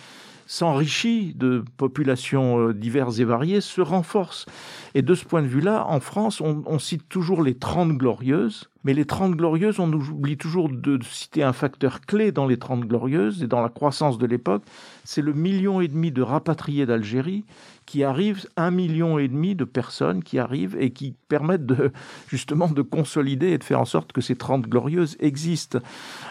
s'enrichit 0.46 1.34
de 1.34 1.64
populations 1.78 2.60
euh, 2.60 2.74
diverses 2.74 3.20
et 3.20 3.26
variées, 3.26 3.62
se 3.62 3.80
renforce. 3.80 4.46
Et 4.94 5.02
de 5.02 5.16
ce 5.16 5.24
point 5.24 5.42
de 5.42 5.48
vue-là, 5.48 5.86
en 5.88 6.00
France, 6.02 6.42
on, 6.42 6.64
on 6.66 6.80
cite 6.80 7.08
toujours 7.08 7.44
les 7.44 7.56
Trente 7.56 7.94
Glorieuses, 7.94 8.70
mais 8.88 8.94
les 8.94 9.04
Trente 9.04 9.36
Glorieuses, 9.36 9.82
on 9.82 9.92
oublie 9.92 10.38
toujours 10.38 10.70
de 10.70 10.98
citer 11.04 11.44
un 11.44 11.52
facteur 11.52 12.00
clé 12.00 12.32
dans 12.32 12.48
les 12.48 12.56
Trente 12.56 12.88
Glorieuses 12.88 13.44
et 13.44 13.48
dans 13.48 13.62
la 13.62 13.68
croissance 13.68 14.18
de 14.18 14.26
l'époque, 14.26 14.64
c'est 15.04 15.22
le 15.22 15.34
million 15.34 15.82
et 15.82 15.90
demi 15.90 16.10
de 16.10 16.22
rapatriés 16.22 16.86
d'Algérie 16.86 17.44
qui 17.86 18.06
arrivent, 18.06 18.48
un 18.56 18.72
million 18.72 19.20
et 19.20 19.28
demi 19.28 19.56
de 19.56 19.66
personnes 19.66 20.24
qui 20.24 20.40
arrivent 20.40 20.78
et 20.80 20.92
qui 20.92 21.16
permettent 21.28 21.66
de, 21.66 21.92
justement 22.30 22.70
de 22.70 22.82
consolider 22.82 23.48
et 23.50 23.58
de 23.58 23.64
faire 23.66 23.82
en 23.82 23.86
sorte 23.86 24.14
que 24.14 24.22
ces 24.22 24.38
Trente 24.38 24.68
Glorieuses 24.70 25.18
existent. 25.20 25.80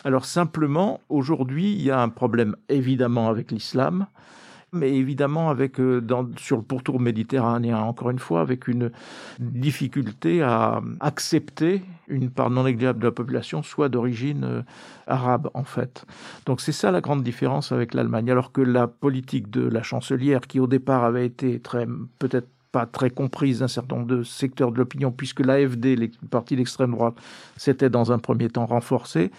Alors 0.03 0.25
simplement, 0.25 1.03
aujourd'hui, 1.11 1.73
il 1.73 1.83
y 1.83 1.91
a 1.91 2.01
un 2.01 2.09
problème 2.09 2.57
évidemment 2.71 3.29
avec 3.29 3.53
l'islam 3.53 4.07
mais 4.73 4.95
évidemment 4.95 5.49
avec 5.49 5.81
euh, 5.81 6.03
sur 6.37 6.57
le 6.57 6.63
pourtour 6.63 7.01
méditerranéen, 7.01 7.79
encore 7.79 8.11
une 8.11 8.19
fois, 8.19 8.41
avec 8.41 8.69
une 8.69 8.91
difficulté 9.39 10.43
à 10.43 10.81
accepter 11.01 11.83
une 12.09 12.31
part 12.31 12.51
non 12.51 12.65
négligeable 12.65 13.01
de 13.01 13.07
la 13.07 13.13
population 13.13 13.63
soit 13.63 13.89
d'origine 13.89 14.45
euh, 14.45 14.63
arabe, 15.07 15.51
en 15.55 15.65
fait. 15.65 16.05
Donc 16.47 16.61
c'est 16.61 16.73
ça 16.73 16.91
la 16.91 17.01
grande 17.01 17.23
différence 17.23 17.73
avec 17.73 17.95
l'Allemagne. 17.95 18.31
Alors 18.31 18.53
que 18.53 18.61
la 18.61 18.87
politique 18.87 19.51
de 19.51 19.69
la 19.69 19.83
chancelière, 19.83 20.41
qui 20.43 20.61
au 20.61 20.67
départ 20.67 21.05
avait 21.05 21.27
été 21.27 21.61
très, 21.61 21.87
peut-être 22.19 22.49
pas 22.73 22.87
très 22.87 23.11
comprise 23.11 23.61
d'un 23.61 23.69
certain 23.69 23.97
nombre 23.97 24.09
de 24.09 24.23
secteurs 24.23 24.73
de 24.73 24.79
l'opinion, 24.79 25.11
puisque 25.11 25.41
l'AFD, 25.41 25.97
les 25.97 26.11
partis 26.31 26.57
d'extrême 26.57 26.91
droite, 26.91 27.15
s'était 27.57 27.91
dans 27.91 28.13
un 28.13 28.19
premier 28.19 28.49
temps 28.49 28.67
renforcé, 28.67 29.31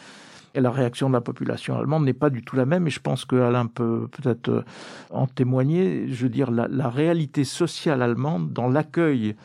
et 0.57 0.61
la 0.61 0.71
réaction 0.71 1.07
de 1.07 1.13
la 1.13 1.21
population 1.21 1.77
allemande 1.77 2.03
n'est 2.03 2.13
pas 2.13 2.29
du 2.29 2.43
tout 2.43 2.55
la 2.55 2.65
même. 2.65 2.87
Et 2.87 2.89
je 2.89 2.99
pense 2.99 3.25
que 3.25 3.35
Alain 3.35 3.67
peut 3.67 4.07
peut-être 4.11 4.49
euh, 4.49 4.63
en 5.11 5.27
témoigner. 5.27 6.07
Je 6.09 6.23
veux 6.23 6.29
dire, 6.29 6.51
la, 6.51 6.89
réalité 6.89 7.43
sociale 7.43 8.01
allemande 8.01 8.51
dans 8.53 8.67
l'accueil 8.67 9.35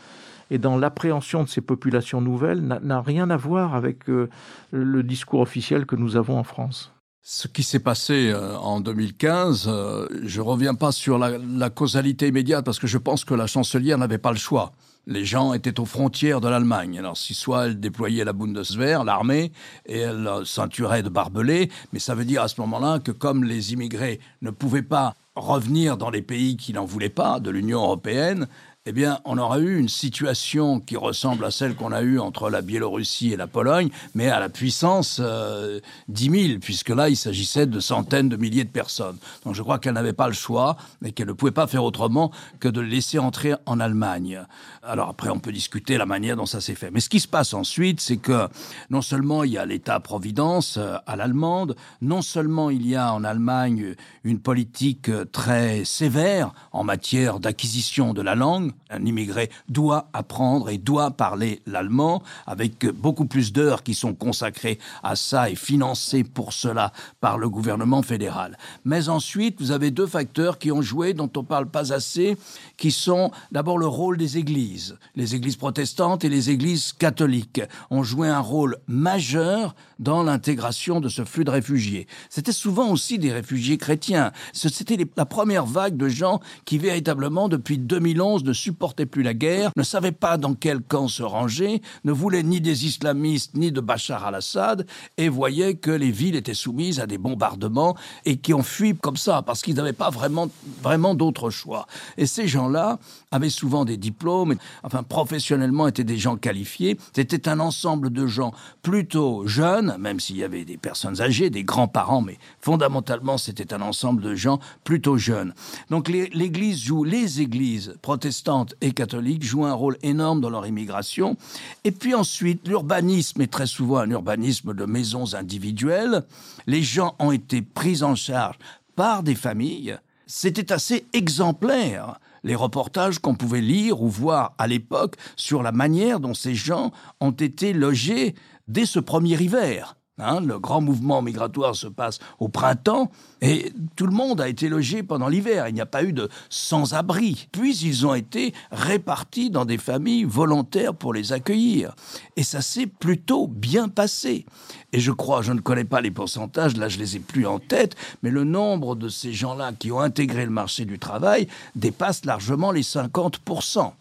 et 0.51 0.59
dans 0.59 0.77
l'appréhension 0.77 1.44
de 1.44 1.48
ces 1.48 1.61
populations 1.61 2.20
nouvelles 2.20 2.62
n'a 2.62 3.01
rien 3.03 3.31
à 3.31 3.37
voir 3.37 3.75
avec 3.75 4.09
euh, 4.09 4.29
le 4.70 5.03
discours 5.03 5.40
officiel 5.40 5.87
que 5.87 5.96
nous 5.96 6.16
avons 6.16 6.38
en 6.38 6.44
France. 6.44 6.92
Ce 7.25 7.46
qui 7.46 7.62
s'est 7.62 7.79
passé 7.79 8.33
euh, 8.33 8.57
en 8.57 8.81
2015, 8.81 9.66
euh, 9.68 10.09
je 10.25 10.40
ne 10.40 10.44
reviens 10.44 10.75
pas 10.75 10.90
sur 10.90 11.18
la, 11.18 11.70
causalité 11.70 12.27
immédiate 12.27 12.64
parce 12.64 12.81
que 12.81 12.88
je 12.88 12.98
pense 12.98 13.25
que 13.25 13.33
la 13.33 13.46
chancelière 13.46 13.96
n'avait 13.96 14.18
pas 14.18 14.33
le 14.33 14.38
choix. 14.38 14.72
Les 15.07 15.25
gens 15.25 15.53
étaient 15.53 15.81
aux 15.81 15.85
frontières 15.85 16.41
de 16.41 16.49
l'Allemagne. 16.49 16.99
Alors, 16.99 17.17
si 17.17 17.35
soit 17.35 17.67
elle 17.67 17.81
déployait 17.81 18.25
la 18.25 18.33
Bundeswehr, 18.33 19.03
l'armée, 19.03 19.51
et 19.87 19.99
elle 19.99 20.29
ceinturait 20.45 21.03
de 21.03 21.09
barbelés, 21.09 21.71
mais 21.93 21.99
ça 21.99 22.15
veut 22.15 22.25
dire 22.25 22.43
à 22.43 22.49
ce 22.49 22.61
moment-là 22.61 23.01
que 23.01 23.11
comme 23.11 23.43
les 23.43 23.73
immigrés 23.73 24.21
ne 24.43 24.51
pouvaient 24.51 24.83
pas 24.83 25.15
revenir 25.35 25.97
dans 25.97 26.11
les 26.11 26.23
pays 26.23 26.57
qui 26.57 26.73
n'en 26.73 26.85
voulaient 26.85 27.09
pas, 27.09 27.41
de 27.41 27.51
l'Union 27.51 27.83
européenne, 27.83 28.47
eh 28.85 28.90
bien, 28.90 29.21
on 29.25 29.38
aura 29.38 29.61
eu 29.61 29.79
une 29.79 29.88
situation 29.88 30.81
qui 30.81 30.97
ressemble 30.97 31.45
à 31.45 31.53
celle 31.53 31.77
qu'on 31.77 31.92
a 31.92 32.03
eue 32.03 32.18
entre 32.18 32.51
la 32.51 32.62
Biélorussie 32.62 33.33
et 33.33 33.37
la 33.37 33.47
Pologne, 33.47 33.90
mais 34.16 34.29
à 34.29 34.40
la 34.40 34.49
puissance 34.49 35.21
euh, 35.23 35.79
10 36.09 36.49
000, 36.49 36.59
puisque 36.61 36.88
là, 36.88 37.09
il 37.09 37.16
s'agissait 37.16 37.66
de 37.66 37.79
centaines 37.79 38.29
de 38.29 38.37
milliers 38.37 38.64
de 38.64 38.71
personnes. 38.71 39.18
Donc 39.45 39.55
je 39.55 39.62
crois 39.62 39.79
qu'elle 39.79 39.95
n'avait 39.95 40.12
pas 40.12 40.27
le 40.27 40.33
choix, 40.33 40.77
mais 41.01 41.12
qu'elle 41.12 41.29
ne 41.29 41.33
pouvait 41.33 41.53
pas 41.53 41.68
faire 41.68 41.85
autrement 41.85 42.33
que 42.59 42.66
de 42.66 42.81
laisser 42.81 43.21
entrer 43.21 43.55
en 43.66 43.79
Allemagne. 43.79 44.40
Alors 44.83 45.09
après, 45.09 45.29
on 45.29 45.38
peut 45.38 45.53
discuter 45.53 45.97
la 45.97 46.07
manière 46.07 46.37
dont 46.37 46.47
ça 46.47 46.61
s'est 46.61 46.75
fait. 46.75 46.90
Mais 46.90 46.99
ce 46.99 47.09
qui 47.09 47.21
se 47.21 47.29
passe 47.29 47.55
ensuite, 47.55 48.01
c'est 48.01 48.16
que 48.16 48.49
non 48.90 49.01
seulement 49.01 49.45
il 49.45 49.53
y 49.53 49.59
a 49.59 49.64
l'État-providence 49.64 50.77
euh, 50.77 50.97
à 51.07 51.14
l'allemande, 51.14 51.77
non 52.01 52.21
seulement 52.21 52.68
il 52.68 52.85
y 52.88 52.97
a 52.97 53.14
en 53.14 53.23
Allemagne 53.23 53.95
une 54.25 54.40
politique 54.40 55.09
euh, 55.09 55.25
très 55.25 55.85
sévère 55.85 56.53
en 56.73 56.83
matière 56.83 57.38
d'acquisition 57.38 58.12
de 58.12 58.23
la 58.23 58.35
langue, 58.35 58.72
un 58.91 59.05
immigré 59.05 59.51
doit 59.69 60.09
apprendre 60.13 60.69
et 60.69 60.79
doit 60.79 61.11
parler 61.13 61.63
l'allemand, 61.67 62.23
avec 62.47 62.87
beaucoup 62.87 63.27
plus 63.27 63.53
d'heures 63.53 63.83
qui 63.83 63.95
sont 63.95 64.15
consacrées 64.15 64.79
à 65.03 65.17
ça 65.17 65.51
et 65.51 65.55
financées 65.55 66.25
pour 66.25 66.53
cela 66.53 66.93
par 67.21 67.39
le 67.39 67.49
gouvernement 67.49 68.03
fédéral. 68.03 68.59
Mais 68.85 69.09
ensuite, 69.09 69.61
vous 69.61 69.71
avez 69.71 69.91
deux 69.91 70.07
facteurs 70.07 70.59
qui 70.59 70.73
ont 70.73 70.83
joué, 70.83 71.15
dont 71.15 71.31
on 71.37 71.45
parle 71.45 71.67
pas 71.67 71.93
assez, 71.93 72.37
qui 72.77 72.91
sont 72.91 73.31
d'abord 73.51 73.79
le 73.79 73.87
rôle 73.87 74.17
des 74.17 74.39
églises. 74.39 74.97
Les 75.15 75.35
églises 75.35 75.57
protestantes 75.57 76.25
et 76.25 76.29
les 76.29 76.51
églises 76.51 76.93
catholiques 76.93 77.63
ont 77.91 78.03
joué 78.03 78.29
un 78.29 78.41
rôle 78.41 78.79
majeur 78.87 79.75
dans 79.99 80.23
l'intégration 80.23 81.01
de 81.01 81.09
ce 81.09 81.25
flux 81.25 81.45
de 81.45 81.51
réfugiés. 81.51 82.07
C'était 82.29 82.53
souvent 82.53 82.91
aussi 82.91 83.19
des 83.19 83.33
réfugiés 83.33 83.79
chrétiens. 83.79 84.33
C'était 84.53 84.99
la 85.17 85.27
première 85.27 85.67
vague 85.67 85.97
de 85.97 86.09
gens 86.09 86.41
qui 86.65 86.79
véritablement, 86.79 87.49
depuis 87.49 87.79
2011, 87.79 88.45
ne 88.45 88.53
supportaient 88.62 89.07
plus 89.07 89.22
la 89.22 89.35
guerre, 89.35 89.70
ne 89.77 89.83
savaient 89.83 90.12
pas 90.12 90.37
dans 90.37 90.55
quel 90.55 90.81
camp 90.81 91.09
se 91.09 91.22
ranger, 91.22 91.83
ne 92.05 92.12
voulaient 92.12 92.42
ni 92.42 92.61
des 92.61 92.87
islamistes 92.87 93.55
ni 93.55 93.72
de 93.72 93.81
Bachar 93.81 94.25
al-Assad 94.25 94.87
et 95.16 95.29
voyaient 95.29 95.75
que 95.75 95.90
les 95.90 96.11
villes 96.11 96.37
étaient 96.37 96.55
soumises 96.55 97.01
à 97.01 97.07
des 97.07 97.18
bombardements 97.18 97.96
et 98.25 98.37
qui 98.37 98.55
ont 98.55 98.62
fui 98.62 98.96
comme 98.96 99.16
ça 99.16 99.42
parce 99.42 99.62
qu'ils 99.62 99.75
n'avaient 99.75 99.92
pas 99.92 100.11
vraiment, 100.11 100.48
vraiment 100.83 101.14
d'autre 101.14 101.51
choix. 101.51 101.87
Et 102.16 102.27
ces 102.27 102.48
gens-là 102.48 102.98
avaient 103.31 103.51
souvent 103.51 103.85
des 103.85 103.96
diplômes, 103.96 104.57
enfin 104.83 105.03
professionnellement 105.03 105.88
étaient 105.88 106.05
des 106.05 106.18
gens 106.18 106.37
qualifiés. 106.37 106.98
C'était 107.14 107.48
un 107.48 107.61
ensemble 107.61 108.11
de 108.11 108.27
gens 108.27 108.53
plutôt 108.83 109.46
jeunes 109.46 109.96
même 109.98 110.20
s'il 110.20 110.37
y 110.37 110.44
avait 110.44 110.64
des 110.64 110.77
personnes 110.77 111.20
âgées, 111.20 111.51
des 111.51 111.64
grands-parents, 111.64 112.22
mais 112.22 112.38
fondamentalement, 112.61 113.38
c'était 113.38 113.72
un 113.72 113.81
ensemble 113.81 114.22
de 114.22 114.35
gens 114.35 114.59
plutôt 114.85 115.16
jeunes. 115.16 115.55
Donc 115.90 116.09
l'Église 116.09 116.83
joue, 116.83 117.05
les 117.05 117.40
églises 117.40 117.94
protestantes 118.03 118.52
et 118.81 118.93
catholiques 118.93 119.45
jouent 119.45 119.67
un 119.67 119.73
rôle 119.73 119.97
énorme 120.03 120.41
dans 120.41 120.51
leur 120.51 120.67
immigration. 120.67 121.37
Et 121.85 121.93
puis 121.93 122.15
ensuite, 122.15 122.67
l'urbanisme 122.67 123.41
est 123.41 123.53
très 123.53 123.67
souvent 123.67 123.99
un 123.99 124.11
urbanisme 124.11 124.75
de 124.75 124.85
maisons 124.85 125.35
individuelles. 125.35 126.23
Les 126.67 126.83
gens 126.83 127.15
ont 127.19 127.33
été 127.33 127.62
pris 127.62 128.03
en 128.03 128.15
charge 128.15 128.57
par 128.97 129.23
des 129.23 129.35
familles. 129.35 129.97
C'était 130.27 130.73
assez 130.73 131.05
exemplaire 131.12 132.19
les 132.45 132.55
reportages 132.55 133.19
qu'on 133.19 133.35
pouvait 133.35 133.61
lire 133.61 134.03
ou 134.03 134.09
voir 134.09 134.55
à 134.59 134.67
l'époque 134.67 135.17
sur 135.37 135.62
la 135.62 135.73
manière 135.73 136.21
dont 136.21 136.35
ces 136.35 136.55
gens 136.55 136.91
ont 137.21 137.31
été 137.31 137.73
logés 137.73 138.35
dès 138.69 138.87
ce 138.87 138.99
premier 138.99 139.41
hiver. 139.41 139.97
Hein, 140.18 140.42
le 140.42 140.59
grand 140.59 140.83
mouvement 140.83 141.22
migratoire 141.22 141.75
se 141.75 141.87
passe 141.87 142.18
au 142.38 142.48
printemps 142.48 143.11
et 143.40 143.72
tout 143.96 144.05
le 144.05 144.12
monde 144.12 144.42
a 144.42 144.48
été 144.48 144.68
logé 144.68 145.03
pendant 145.03 145.27
l'hiver. 145.27 145.68
Il 145.68 145.75
n'y 145.75 145.81
a 145.81 145.87
pas 145.87 146.05
eu 146.05 146.12
de 146.12 146.29
sans-abri. 146.51 147.48
Puis 147.51 147.79
ils 147.79 148.07
ont 148.07 148.12
été 148.12 148.53
répartis 148.70 149.48
dans 149.48 149.64
des 149.64 149.79
familles 149.79 150.25
volontaires 150.25 150.94
pour 150.94 151.14
les 151.14 151.33
accueillir. 151.33 151.94
Et 152.37 152.42
ça 152.42 152.61
s'est 152.61 152.87
plutôt 152.87 153.46
bien 153.46 153.88
passé. 153.88 154.44
Et 154.92 155.01
je 155.01 155.12
crois, 155.12 155.40
je 155.40 155.53
ne 155.53 155.61
connais 155.61 155.85
pas 155.85 156.03
les 156.03 156.11
pourcentages, 156.11 156.77
là 156.77 156.90
je 156.90 156.98
les 156.98 157.16
ai 157.16 157.20
plus 157.20 157.46
en 157.46 157.59
tête, 157.59 157.96
mais 158.22 158.31
le 158.31 158.44
nombre 158.44 158.94
de 158.94 159.09
ces 159.09 159.33
gens-là 159.33 159.72
qui 159.72 159.90
ont 159.92 160.01
intégré 160.01 160.44
le 160.44 160.51
marché 160.51 160.85
du 160.85 160.98
travail 160.98 161.48
dépasse 161.75 162.27
largement 162.27 162.70
les 162.70 162.83
50%. 162.83 163.92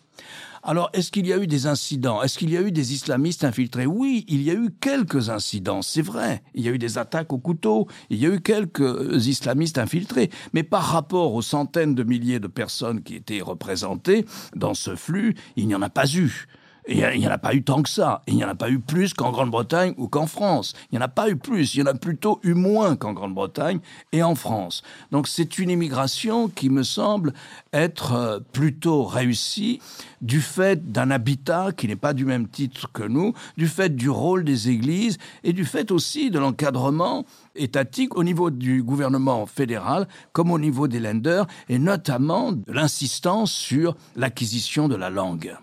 Alors, 0.64 0.92
est-ce 0.94 1.12
qu'il 1.12 1.26
y 1.26 1.34
a 1.34 1.38
eu 1.38 1.48
des 1.48 1.66
incidents? 1.66 2.22
Est-ce 2.22 2.38
qu'il 2.38 2.52
y 2.52 2.58
a 2.58 2.62
eu 2.62 2.72
des 2.72 2.94
islamistes 2.94 3.44
infiltrés? 3.44 3.88
Oui, 3.88 4.26
il 4.28 4.44
y 4.44 4.52
a 4.52 4.54
eu 4.54 4.70
quelques 4.80 5.32
incidents, 5.32 5.82
c'est 5.82 6.04
vrai. 6.04 6.44
Il 6.54 6.64
y 6.64 6.70
a 6.70 6.72
eu 6.72 6.78
des 6.78 7.00
attaques 7.00 7.34
au 7.34 7.40
couteau, 7.40 7.88
il 8.12 8.20
y 8.20 8.28
a 8.28 8.30
eu 8.30 8.42
quelques 8.42 9.26
islamistes 9.26 9.80
infiltrés. 9.80 10.30
Mais 10.54 10.62
par 10.62 10.84
rapport 10.84 11.34
aux 11.34 11.42
centaines 11.42 11.96
de 11.96 12.04
milliers 12.04 12.40
de 12.40 12.48
personnes 12.48 13.02
qui 13.02 13.16
étaient 13.16 13.42
représentées 13.42 14.26
dans 14.56 14.76
ce 14.76 14.96
flux, 14.96 15.36
il 15.56 15.68
n'y 15.68 15.74
en 15.74 15.82
a 15.82 15.90
pas 15.90 16.08
eu. 16.14 16.46
Il 16.88 16.98
n'y 16.98 17.28
en 17.28 17.32
a 17.32 17.38
pas 17.38 17.54
eu 17.54 17.64
tant 17.64 17.84
que 17.84 17.90
ça. 17.90 18.22
Il 18.28 18.36
n'y 18.36 18.44
en 18.44 18.50
a 18.50 18.56
pas 18.56 18.70
eu 18.70 18.80
plus 18.80 19.14
qu'en 19.14 19.32
Grande-Bretagne 19.32 19.94
ou 19.98 20.08
qu'en 20.08 20.26
France. 20.26 20.74
Il 20.92 20.98
n'y 20.98 21.04
en 21.04 21.06
a 21.06 21.10
pas 21.10 21.30
eu 21.30 21.36
plus. 21.36 21.76
Il 21.76 21.80
y 21.80 21.84
en 21.84 21.88
a 21.88 21.94
plutôt 21.94 22.40
eu 22.44 22.54
moins 22.54 22.96
qu'en 22.96 23.14
Grande-Bretagne 23.14 23.80
et 24.12 24.24
en 24.24 24.36
France. 24.36 24.82
Donc 25.12 25.28
c'est 25.28 25.60
une 25.60 25.70
immigration 25.70 26.50
qui 26.50 26.70
me 26.70 26.84
semble 26.84 27.34
être 27.72 28.14
euh, 28.14 28.40
plutôt 28.52 29.04
réussie 29.04 29.80
du 30.22 30.42
fait 30.42 30.92
d'un 30.92 31.12
habitat 31.12 31.72
qui 31.72 31.88
n'est 31.88 31.96
pas 31.96 32.14
du 32.14 32.26
même 32.26 32.48
titre 32.48 32.92
que 32.92 33.04
nous, 33.04 33.34
du 33.58 33.68
fait 33.68 33.96
du 33.96 34.10
rôle 34.10 34.44
des 34.44 34.70
églises 34.70 35.18
et 35.44 35.54
du 35.54 35.66
fait 35.66 35.92
aussi 35.92 36.32
de 36.32 36.40
l'encadrement 36.40 37.26
étatique 37.56 38.16
au 38.16 38.24
niveau 38.24 38.50
du 38.50 38.84
gouvernement 38.84 39.46
fédéral 39.46 40.08
comme 40.34 40.52
au 40.52 40.60
niveau 40.60 40.88
des 40.88 41.00
lenders 41.00 41.46
et 41.70 41.80
notamment 41.80 42.52
de 42.52 42.72
l'insistance 42.72 43.52
sur 43.52 43.96
l'acquisition 44.16 44.88
de 44.88 44.96
la 44.96 45.10
langue. 45.10 45.56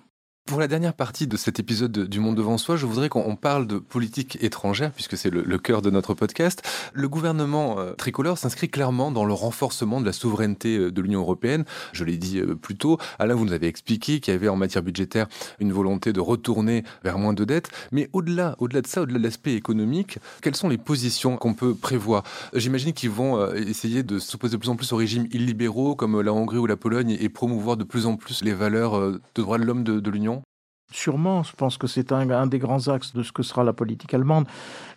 Pour 0.48 0.60
la 0.60 0.66
dernière 0.66 0.94
partie 0.94 1.26
de 1.26 1.36
cet 1.36 1.60
épisode 1.60 2.08
du 2.08 2.20
Monde 2.20 2.34
devant 2.34 2.56
soi, 2.56 2.76
je 2.76 2.86
voudrais 2.86 3.10
qu'on 3.10 3.36
parle 3.36 3.66
de 3.66 3.76
politique 3.76 4.42
étrangère, 4.42 4.92
puisque 4.92 5.14
c'est 5.14 5.28
le, 5.28 5.58
cœur 5.58 5.82
de 5.82 5.90
notre 5.90 6.14
podcast. 6.14 6.62
Le 6.94 7.06
gouvernement 7.06 7.78
euh, 7.78 7.92
tricolore 7.92 8.38
s'inscrit 8.38 8.70
clairement 8.70 9.12
dans 9.12 9.26
le 9.26 9.34
renforcement 9.34 10.00
de 10.00 10.06
la 10.06 10.14
souveraineté 10.14 10.78
euh, 10.78 10.90
de 10.90 11.02
l'Union 11.02 11.20
européenne. 11.20 11.66
Je 11.92 12.02
l'ai 12.02 12.16
dit 12.16 12.38
euh, 12.38 12.54
plus 12.54 12.78
tôt. 12.78 12.96
Alain, 13.18 13.34
vous 13.34 13.44
nous 13.44 13.52
avez 13.52 13.66
expliqué 13.66 14.20
qu'il 14.20 14.32
y 14.32 14.34
avait 14.34 14.48
en 14.48 14.56
matière 14.56 14.82
budgétaire 14.82 15.26
une 15.60 15.70
volonté 15.70 16.14
de 16.14 16.20
retourner 16.20 16.82
vers 17.04 17.18
moins 17.18 17.34
de 17.34 17.44
dettes. 17.44 17.68
Mais 17.92 18.08
au-delà, 18.14 18.56
au-delà 18.58 18.80
de 18.80 18.86
ça, 18.86 19.02
au-delà 19.02 19.18
de 19.18 19.24
l'aspect 19.24 19.52
économique, 19.52 20.18
quelles 20.40 20.56
sont 20.56 20.70
les 20.70 20.78
positions 20.78 21.36
qu'on 21.36 21.52
peut 21.52 21.74
prévoir? 21.74 22.22
J'imagine 22.54 22.94
qu'ils 22.94 23.10
vont 23.10 23.52
essayer 23.52 24.02
de 24.02 24.18
s'opposer 24.18 24.56
de 24.56 24.60
plus 24.60 24.70
en 24.70 24.76
plus 24.76 24.94
aux 24.94 24.96
régimes 24.96 25.28
illibéraux 25.30 25.94
comme 25.94 26.22
la 26.22 26.32
Hongrie 26.32 26.56
ou 26.56 26.66
la 26.66 26.76
Pologne 26.76 27.18
et 27.20 27.28
promouvoir 27.28 27.76
de 27.76 27.84
plus 27.84 28.06
en 28.06 28.16
plus 28.16 28.42
les 28.42 28.54
valeurs 28.54 28.98
de 28.98 29.20
droits 29.36 29.58
de 29.58 29.64
l'homme 29.64 29.84
de 29.84 30.10
l'Union. 30.10 30.37
Sûrement, 30.90 31.42
je 31.42 31.52
pense 31.54 31.76
que 31.76 31.86
c'est 31.86 32.12
un, 32.12 32.46
des 32.46 32.58
grands 32.58 32.88
axes 32.88 33.12
de 33.12 33.22
ce 33.22 33.30
que 33.30 33.42
sera 33.42 33.62
la 33.62 33.74
politique 33.74 34.14
allemande. 34.14 34.46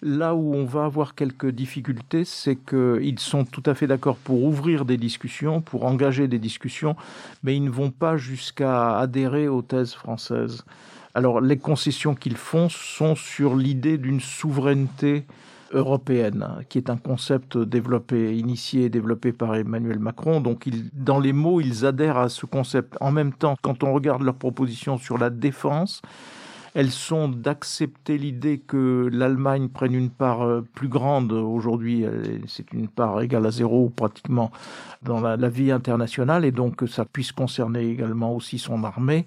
Là 0.02 0.34
où 0.36 0.56
on 0.56 0.64
va 0.64 0.86
avoir 0.86 1.16
quelques 1.16 1.50
difficultés, 1.50 2.24
c'est 2.24 2.56
qu'ils 2.56 3.20
sont 3.20 3.44
tout 3.44 3.64
à 3.66 3.76
fait 3.76 3.88
d'accord 3.88 4.16
pour 4.16 4.42
ouvrir 4.44 4.86
des 4.86 4.96
discussions, 4.96 5.60
pour 5.60 5.84
engager 5.84 6.30
des 6.30 6.40
discussions, 6.40 6.96
mais 7.44 7.58
ils 7.58 7.64
ne 7.64 7.70
vont 7.70 7.92
pas 7.92 8.16
jusqu'à 8.16 9.00
adhérer 9.00 9.50
aux 9.50 9.62
thèses 9.62 9.94
françaises. 9.94 10.64
Alors 11.14 11.42
les 11.42 11.58
concessions 11.58 12.16
qu'ils 12.16 12.38
font 12.38 12.70
sont 12.70 13.16
sur 13.16 13.56
l'idée 13.56 13.98
d'une 13.98 14.22
souveraineté 14.22 15.26
européenne, 15.74 16.46
qui 16.70 16.78
est 16.78 16.90
un 16.90 16.98
concept 16.98 17.58
développé, 17.58 18.38
initié 18.38 18.90
développé 18.90 19.32
par 19.32 19.56
Emmanuel 19.56 20.00
Macron. 20.00 20.42
Donc, 20.42 20.68
dans 20.94 21.20
les 21.20 21.34
mots, 21.34 21.62
ils 21.62 21.86
adhèrent 21.86 22.18
à 22.18 22.30
ce 22.30 22.46
concept. 22.46 22.96
En 23.02 23.12
même 23.12 23.34
temps, 23.34 23.56
quand 23.62 23.84
on 23.84 23.94
regarde 23.94 24.22
leurs 24.22 24.36
propositions 24.36 24.98
sur 24.98 25.18
la 25.18 25.30
défense, 25.30 26.02
elles 26.74 26.92
sont 26.92 27.28
d'accepter 27.28 28.18
l'idée 28.18 28.60
que 28.60 29.10
l'Allemagne 29.12 29.68
prenne 29.68 29.94
une 29.94 30.10
part 30.10 30.44
euh, 30.44 30.62
plus 30.74 30.88
grande 30.88 31.34
aujourd'hui, 31.34 32.06
c'est 32.48 32.72
une 32.72 32.88
part 32.88 33.20
égale 33.22 33.46
à 33.46 33.52
zéro 33.52 33.90
pratiquement 33.90 34.52
dans 35.04 35.20
la, 35.20 35.36
la, 35.36 35.50
vie 35.50 35.72
internationale, 35.72 36.46
et 36.46 36.52
donc 36.52 36.78
que 36.78 36.88
ça 36.88 37.04
puisse 37.04 37.34
concerner 37.34 37.90
également 37.90 38.34
aussi 38.34 38.58
son 38.58 38.84
armée 38.86 39.26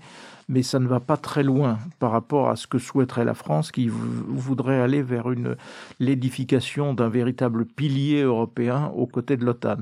mais 0.48 0.62
ça 0.62 0.78
ne 0.78 0.86
va 0.86 1.00
pas 1.00 1.16
très 1.16 1.42
loin 1.42 1.78
par 1.98 2.10
rapport 2.10 2.50
à 2.50 2.56
ce 2.56 2.66
que 2.66 2.78
souhaiterait 2.78 3.24
la 3.24 3.34
France, 3.34 3.72
qui 3.72 3.88
voudrait 3.88 4.80
aller 4.80 5.02
vers 5.02 5.26
l'édification 6.00 6.94
d'un 6.94 7.08
véritable 7.08 7.64
pilier 7.64 8.22
européen 8.22 8.90
aux 8.94 9.06
côtés 9.06 9.36
de 9.36 9.44
l'OTAN. 9.44 9.78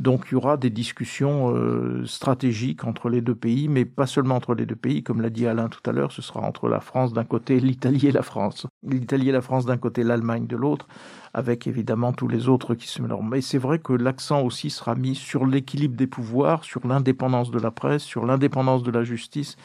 Donc 0.00 0.28
il 0.28 0.32
y 0.32 0.34
aura 0.34 0.56
des 0.56 0.70
discussions 0.70 1.54
euh, 1.54 2.06
stratégiques 2.06 2.84
entre 2.84 3.10
les 3.10 3.20
deux 3.20 3.34
pays, 3.34 3.68
mais 3.68 3.84
pas 3.84 4.06
seulement 4.06 4.36
entre 4.36 4.54
les 4.54 4.64
deux 4.64 4.74
pays, 4.74 5.02
comme 5.02 5.20
l'a 5.20 5.28
dit 5.28 5.46
Alain 5.46 5.68
tout 5.68 5.82
à 5.84 5.92
l'heure, 5.92 6.10
ce 6.10 6.22
sera 6.22 6.40
entre 6.40 6.70
la 6.70 6.80
France 6.80 7.12
d'un 7.12 7.24
côté, 7.24 7.60
l'Italie 7.60 8.06
et 8.06 8.12
la 8.12 8.22
France. 8.22 8.66
L'Italie 8.82 9.28
et 9.28 9.32
la 9.32 9.42
France 9.42 9.66
d'un 9.66 9.76
côté, 9.76 10.02
l'Allemagne 10.02 10.46
de 10.46 10.56
l'autre, 10.56 10.88
avec 11.34 11.66
évidemment 11.66 12.14
tous 12.14 12.28
les 12.28 12.48
autres 12.48 12.74
qui 12.74 12.88
se 12.88 13.02
mélangent. 13.02 13.28
Mais 13.28 13.42
c'est 13.42 13.58
vrai 13.58 13.78
que 13.78 13.92
l'accent 13.92 14.40
aussi 14.40 14.70
sera 14.70 14.94
mis 14.94 15.14
sur 15.14 15.44
l'équilibre 15.44 15.96
des 15.96 16.06
pouvoirs, 16.06 16.64
sur 16.64 16.86
l'indépendance 16.86 17.50
de 17.50 17.58
la 17.58 17.70
presse, 17.70 18.02
sur 18.02 18.24
l'indépendance 18.24 18.82
de 18.82 18.90
la 18.90 19.04
justice, 19.04 19.56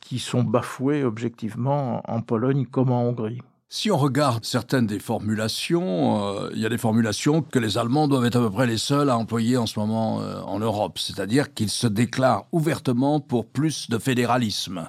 qui 0.00 0.18
sont 0.18 0.42
bafoués 0.42 1.04
objectivement 1.04 2.02
en 2.10 2.20
Pologne 2.20 2.66
comme 2.66 2.90
en 2.90 3.04
Hongrie. 3.04 3.42
Si 3.76 3.90
on 3.90 3.96
regarde 3.96 4.44
certaines 4.44 4.86
des 4.86 5.00
formulations, 5.00 6.36
euh, 6.36 6.50
il 6.54 6.60
y 6.60 6.64
a 6.64 6.68
des 6.68 6.78
formulations 6.78 7.42
que 7.42 7.58
les 7.58 7.76
Allemands 7.76 8.06
doivent 8.06 8.24
être 8.24 8.36
à 8.36 8.40
peu 8.40 8.50
près 8.50 8.68
les 8.68 8.78
seuls 8.78 9.10
à 9.10 9.18
employer 9.18 9.56
en 9.56 9.66
ce 9.66 9.80
moment 9.80 10.20
euh, 10.20 10.40
en 10.42 10.60
Europe, 10.60 11.00
c'est-à-dire 11.00 11.52
qu'ils 11.52 11.70
se 11.70 11.88
déclarent 11.88 12.44
ouvertement 12.52 13.18
pour 13.18 13.46
plus 13.46 13.90
de 13.90 13.98
fédéralisme 13.98 14.88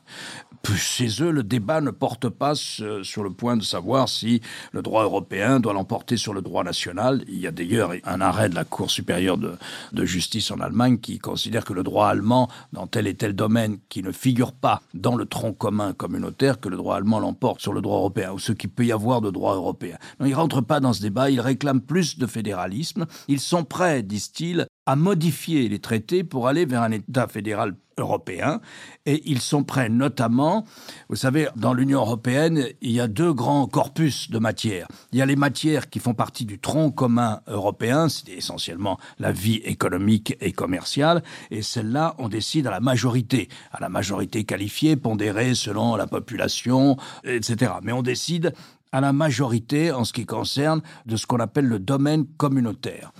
chez 0.73 1.08
eux, 1.21 1.32
le 1.32 1.43
débat 1.43 1.82
ne 1.82 1.91
porte 1.91 2.30
pas 2.30 2.56
sur 2.56 3.23
le 3.23 3.30
point 3.30 3.58
de 3.58 3.63
savoir 3.63 4.10
si 4.10 4.41
le 4.71 4.82
droit 4.82 5.04
européen 5.04 5.60
doit 5.60 5.73
l'emporter 5.73 6.17
sur 6.17 6.34
le 6.34 6.41
droit 6.41 6.63
national. 6.63 7.23
Il 7.28 7.39
y 7.39 7.47
a 7.47 7.51
d'ailleurs 7.51 7.91
un 8.04 8.21
arrêt 8.21 8.49
de 8.49 8.56
la 8.56 8.63
Cour 8.63 8.89
supérieure 8.89 9.38
de, 9.38 9.54
de, 9.93 10.06
justice 10.06 10.51
en 10.51 10.60
Allemagne 10.60 10.97
qui 10.97 11.19
considère 11.19 11.65
que 11.65 11.73
le 11.73 11.84
droit 11.84 12.08
allemand, 12.08 12.49
dans 12.73 12.88
tel 12.88 13.08
et 13.08 13.15
tel 13.15 13.34
domaine 13.34 13.78
qui 13.89 14.01
ne 14.01 14.12
figure 14.12 14.51
pas 14.54 14.82
dans 14.93 15.15
le 15.15 15.25
tronc 15.25 15.54
commun 15.54 15.93
communautaire, 15.93 16.60
que 16.60 16.69
le 16.69 16.78
droit 16.78 16.95
allemand 16.95 17.19
l'emporte 17.19 17.62
sur 17.62 17.73
le 17.73 17.82
droit 17.82 17.97
européen, 17.97 18.32
ou 18.32 18.39
ce 18.39 18.51
qu'il 18.51 18.69
peut 18.69 18.86
y 18.86 18.91
avoir 18.91 19.21
de 19.21 19.32
droit 19.32 19.56
européen. 19.56 19.97
Non, 20.19 20.25
ils 20.25 20.32
ne 20.32 20.36
rentrent 20.36 20.62
pas 20.62 20.80
dans 20.80 20.93
ce 20.93 21.01
débat, 21.01 21.30
ils 21.30 21.41
réclament 21.41 21.82
plus 21.82 22.17
de 22.17 22.25
fédéralisme. 22.25 23.06
Ils 23.28 23.39
sont 23.39 23.63
prêts, 23.63 24.04
disent-ils, 24.04 24.67
à 24.85 24.95
modifier 24.95 25.67
les 25.67 25.79
traités 25.79 26.23
pour 26.23 26.47
aller 26.47 26.65
vers 26.65 26.83
un 26.83 26.91
État 26.91 27.27
fédéral 27.27 27.75
européen 27.97 28.59
et 29.05 29.21
ils 29.25 29.41
sont 29.41 29.63
prêts 29.63 29.89
notamment, 29.89 30.65
vous 31.09 31.15
savez, 31.15 31.47
dans 31.55 31.73
l'Union 31.73 32.01
européenne, 32.01 32.67
il 32.81 32.91
y 32.91 32.99
a 32.99 33.07
deux 33.07 33.33
grands 33.33 33.67
corpus 33.67 34.29
de 34.29 34.39
matières. 34.39 34.87
Il 35.11 35.19
y 35.19 35.21
a 35.21 35.25
les 35.25 35.35
matières 35.35 35.89
qui 35.89 35.99
font 35.99 36.13
partie 36.13 36.45
du 36.45 36.59
tronc 36.59 36.91
commun 36.91 37.41
européen, 37.47 38.09
c'est 38.09 38.29
essentiellement 38.29 38.99
la 39.19 39.31
vie 39.31 39.61
économique 39.63 40.35
et 40.41 40.51
commerciale, 40.51 41.23
et 41.51 41.61
celles-là, 41.61 42.15
on 42.17 42.27
décide 42.27 42.67
à 42.67 42.71
la 42.71 42.79
majorité, 42.79 43.47
à 43.71 43.79
la 43.79 43.89
majorité 43.89 44.43
qualifiée, 44.43 44.95
pondérée 44.97 45.55
selon 45.55 45.95
la 45.95 46.07
population, 46.07 46.97
etc. 47.23 47.73
Mais 47.81 47.93
on 47.93 48.03
décide 48.03 48.53
à 48.91 49.01
la 49.01 49.11
majorité 49.11 49.91
en 49.91 50.05
ce 50.05 50.13
qui 50.13 50.25
concerne 50.25 50.81
de 51.05 51.17
ce 51.17 51.27
qu'on 51.27 51.39
appelle 51.39 51.65
le 51.65 51.79
domaine 51.79 52.25
communautaire. 52.37 53.11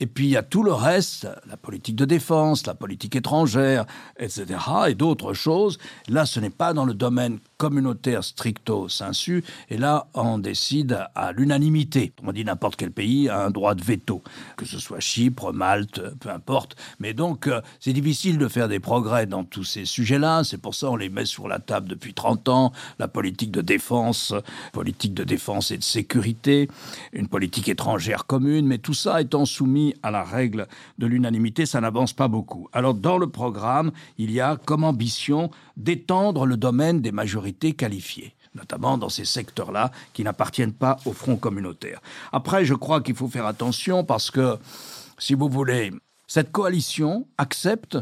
Et 0.00 0.06
puis 0.06 0.26
il 0.26 0.30
y 0.30 0.36
a 0.36 0.42
tout 0.42 0.62
le 0.62 0.72
reste, 0.72 1.28
la 1.48 1.56
politique 1.56 1.96
de 1.96 2.04
défense, 2.04 2.66
la 2.66 2.74
politique 2.74 3.16
étrangère, 3.16 3.86
etc., 4.18 4.44
et 4.88 4.94
d'autres 4.94 5.34
choses. 5.34 5.78
Là, 6.08 6.26
ce 6.26 6.40
n'est 6.40 6.50
pas 6.50 6.72
dans 6.72 6.84
le 6.84 6.94
domaine 6.94 7.38
communautaire 7.56 8.24
stricto 8.24 8.88
sensu, 8.88 9.44
et 9.70 9.78
là, 9.78 10.06
on 10.14 10.38
décide 10.38 10.98
à 11.14 11.32
l'unanimité. 11.32 12.12
On 12.22 12.32
dit 12.32 12.44
n'importe 12.44 12.76
quel 12.76 12.90
pays 12.90 13.28
a 13.28 13.44
un 13.44 13.50
droit 13.50 13.74
de 13.74 13.84
veto, 13.84 14.22
que 14.56 14.66
ce 14.66 14.78
soit 14.78 15.00
Chypre, 15.00 15.52
Malte, 15.52 16.00
peu 16.20 16.30
importe. 16.30 16.76
Mais 16.98 17.14
donc, 17.14 17.46
euh, 17.46 17.60
c'est 17.80 17.92
difficile 17.92 18.38
de 18.38 18.48
faire 18.48 18.68
des 18.68 18.80
progrès 18.80 19.26
dans 19.26 19.44
tous 19.44 19.64
ces 19.64 19.84
sujets-là. 19.84 20.42
C'est 20.44 20.58
pour 20.58 20.74
ça 20.74 20.88
qu'on 20.88 20.96
les 20.96 21.08
met 21.08 21.24
sur 21.24 21.48
la 21.48 21.58
table 21.58 21.88
depuis 21.88 22.14
30 22.14 22.48
ans. 22.48 22.72
La 22.98 23.08
politique 23.08 23.50
de 23.50 23.60
défense, 23.60 24.34
politique 24.72 25.14
de 25.14 25.24
défense 25.24 25.70
et 25.70 25.78
de 25.78 25.82
sécurité, 25.84 26.68
une 27.12 27.28
politique 27.28 27.68
étrangère 27.68 28.26
commune, 28.26 28.66
mais 28.66 28.78
tout 28.78 28.94
ça 28.94 29.20
étant 29.20 29.44
soumis 29.44 29.83
à 30.02 30.10
la 30.10 30.24
règle 30.24 30.66
de 30.98 31.06
l'unanimité, 31.06 31.66
ça 31.66 31.80
n'avance 31.80 32.12
pas 32.12 32.28
beaucoup. 32.28 32.68
Alors 32.72 32.94
dans 32.94 33.18
le 33.18 33.28
programme, 33.28 33.90
il 34.18 34.30
y 34.30 34.40
a 34.40 34.56
comme 34.56 34.84
ambition 34.84 35.50
d'étendre 35.76 36.46
le 36.46 36.56
domaine 36.56 37.00
des 37.00 37.12
majorités 37.12 37.72
qualifiées 37.72 38.34
notamment 38.54 38.96
dans 38.98 39.08
ces 39.08 39.24
secteurs-là 39.24 39.90
qui 40.12 40.22
n'appartiennent 40.22 40.72
pas 40.72 40.98
au 41.06 41.12
front 41.12 41.36
communautaire. 41.36 42.00
Après, 42.32 42.64
je 42.64 42.74
crois 42.74 43.00
qu'il 43.00 43.16
faut 43.16 43.26
faire 43.26 43.46
attention 43.46 44.04
parce 44.04 44.30
que, 44.30 44.56
si 45.18 45.34
vous 45.34 45.48
voulez, 45.48 45.92
cette 46.28 46.52
coalition 46.52 47.26
accepte 47.36 47.98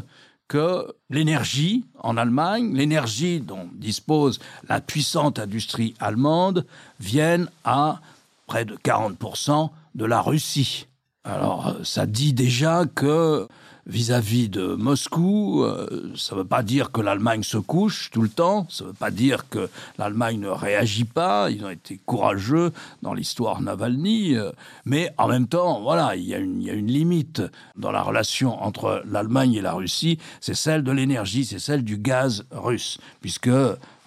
que 0.47 0.93
l'énergie 1.09 1.85
en 1.99 2.17
Allemagne, 2.17 2.75
l'énergie 2.75 3.39
dont 3.39 3.69
dispose 3.73 4.39
la 4.69 4.81
puissante 4.81 5.39
industrie 5.39 5.95
allemande, 5.99 6.65
vienne 6.99 7.49
à 7.63 8.01
près 8.45 8.65
de 8.65 8.75
40% 8.75 9.69
de 9.95 10.05
la 10.05 10.21
Russie. 10.21 10.87
Alors, 11.23 11.77
ça 11.83 12.05
dit 12.05 12.33
déjà 12.33 12.85
que 12.85 13.47
vis-à-vis 13.85 14.49
de 14.49 14.75
Moscou, 14.75 15.63
euh, 15.63 16.11
ça 16.15 16.35
ne 16.35 16.41
veut 16.41 16.47
pas 16.47 16.63
dire 16.63 16.91
que 16.91 17.01
l'Allemagne 17.01 17.43
se 17.43 17.57
couche 17.57 18.09
tout 18.11 18.21
le 18.21 18.29
temps, 18.29 18.65
ça 18.69 18.83
ne 18.83 18.89
veut 18.89 18.95
pas 18.95 19.11
dire 19.11 19.49
que 19.49 19.69
l'Allemagne 19.97 20.39
ne 20.39 20.47
réagit 20.47 21.03
pas, 21.03 21.49
ils 21.49 21.65
ont 21.65 21.69
été 21.69 21.99
courageux 22.05 22.71
dans 23.01 23.13
l'histoire 23.13 23.61
Navalny, 23.61 24.35
euh, 24.35 24.51
mais 24.85 25.13
en 25.17 25.27
même 25.27 25.47
temps, 25.47 25.81
voilà, 25.81 26.15
il 26.15 26.23
y 26.23 26.33
a 26.33 26.37
une 26.37 26.87
limite 26.87 27.41
dans 27.75 27.91
la 27.91 28.01
relation 28.01 28.61
entre 28.63 29.03
l'Allemagne 29.05 29.53
et 29.53 29.61
la 29.61 29.73
Russie, 29.73 30.17
c'est 30.39 30.55
celle 30.55 30.83
de 30.83 30.91
l'énergie, 30.91 31.45
c'est 31.45 31.59
celle 31.59 31.83
du 31.83 31.97
gaz 31.97 32.45
russe, 32.51 32.99
puisque 33.21 33.49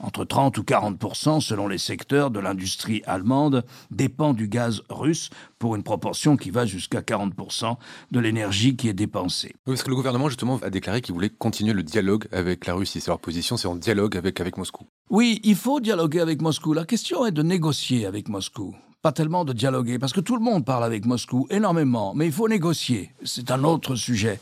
entre 0.01 0.25
30 0.25 0.59
ou 0.59 0.65
40 0.65 0.97
selon 1.41 1.69
les 1.69 1.79
secteurs 1.79 2.31
de 2.31 2.41
l'industrie 2.41 3.03
allemande, 3.07 3.65
dépend 3.91 4.35
du 4.35 4.49
gaz 4.49 4.83
russe 4.91 5.31
pour 5.59 5.77
une 5.77 5.83
proportion 5.83 6.37
qui 6.37 6.51
va 6.51 6.67
jusqu'à 6.67 7.03
40 7.03 7.35
de 8.11 8.21
l'énergie 8.21 8.77
qui 8.77 8.89
est 8.89 8.95
dépensée. 8.95 9.55
parce 9.65 9.83
que 9.83 9.91
le 9.91 9.97
gouvernement 9.97 10.29
justement 10.29 10.59
a 10.63 10.71
déclaré 10.71 11.01
qu'il 11.01 11.15
voulait 11.15 11.31
continuer 11.31 11.73
le 11.73 11.83
dialogue 11.83 12.27
avec 12.33 12.67
la 12.67 12.75
Russie. 12.75 13.01
C'est 13.01 13.11
leur 13.11 13.21
position, 13.21 13.57
c'est 13.57 13.69
en 13.69 13.77
dialogue 13.77 14.17
avec, 14.17 14.41
avec 14.41 14.57
Moscou. 14.57 14.87
Oui, 15.11 15.41
il 15.45 15.57
faut 15.57 15.81
dialoguer 15.81 16.21
avec 16.21 16.43
Moscou. 16.43 16.73
La 16.73 16.85
question 16.85 17.27
est 17.27 17.33
de 17.33 17.43
négocier 17.43 18.07
avec 18.07 18.29
Moscou 18.29 18.75
pas 19.03 19.13
tellement 19.13 19.45
de 19.45 19.53
dialoguer, 19.53 20.01
parce 20.01 20.13
que 20.13 20.21
tout 20.21 20.35
le 20.35 20.43
monde 20.43 20.65
parle 20.65 20.83
avec 20.83 21.05
Moscou 21.05 21.47
énormément, 21.49 22.13
mais 22.17 22.27
il 22.27 22.33
faut 22.33 22.49
négocier, 22.49 23.13
c'est 23.23 23.53
un 23.53 23.63
autre 23.63 23.95
sujet. 23.95 24.41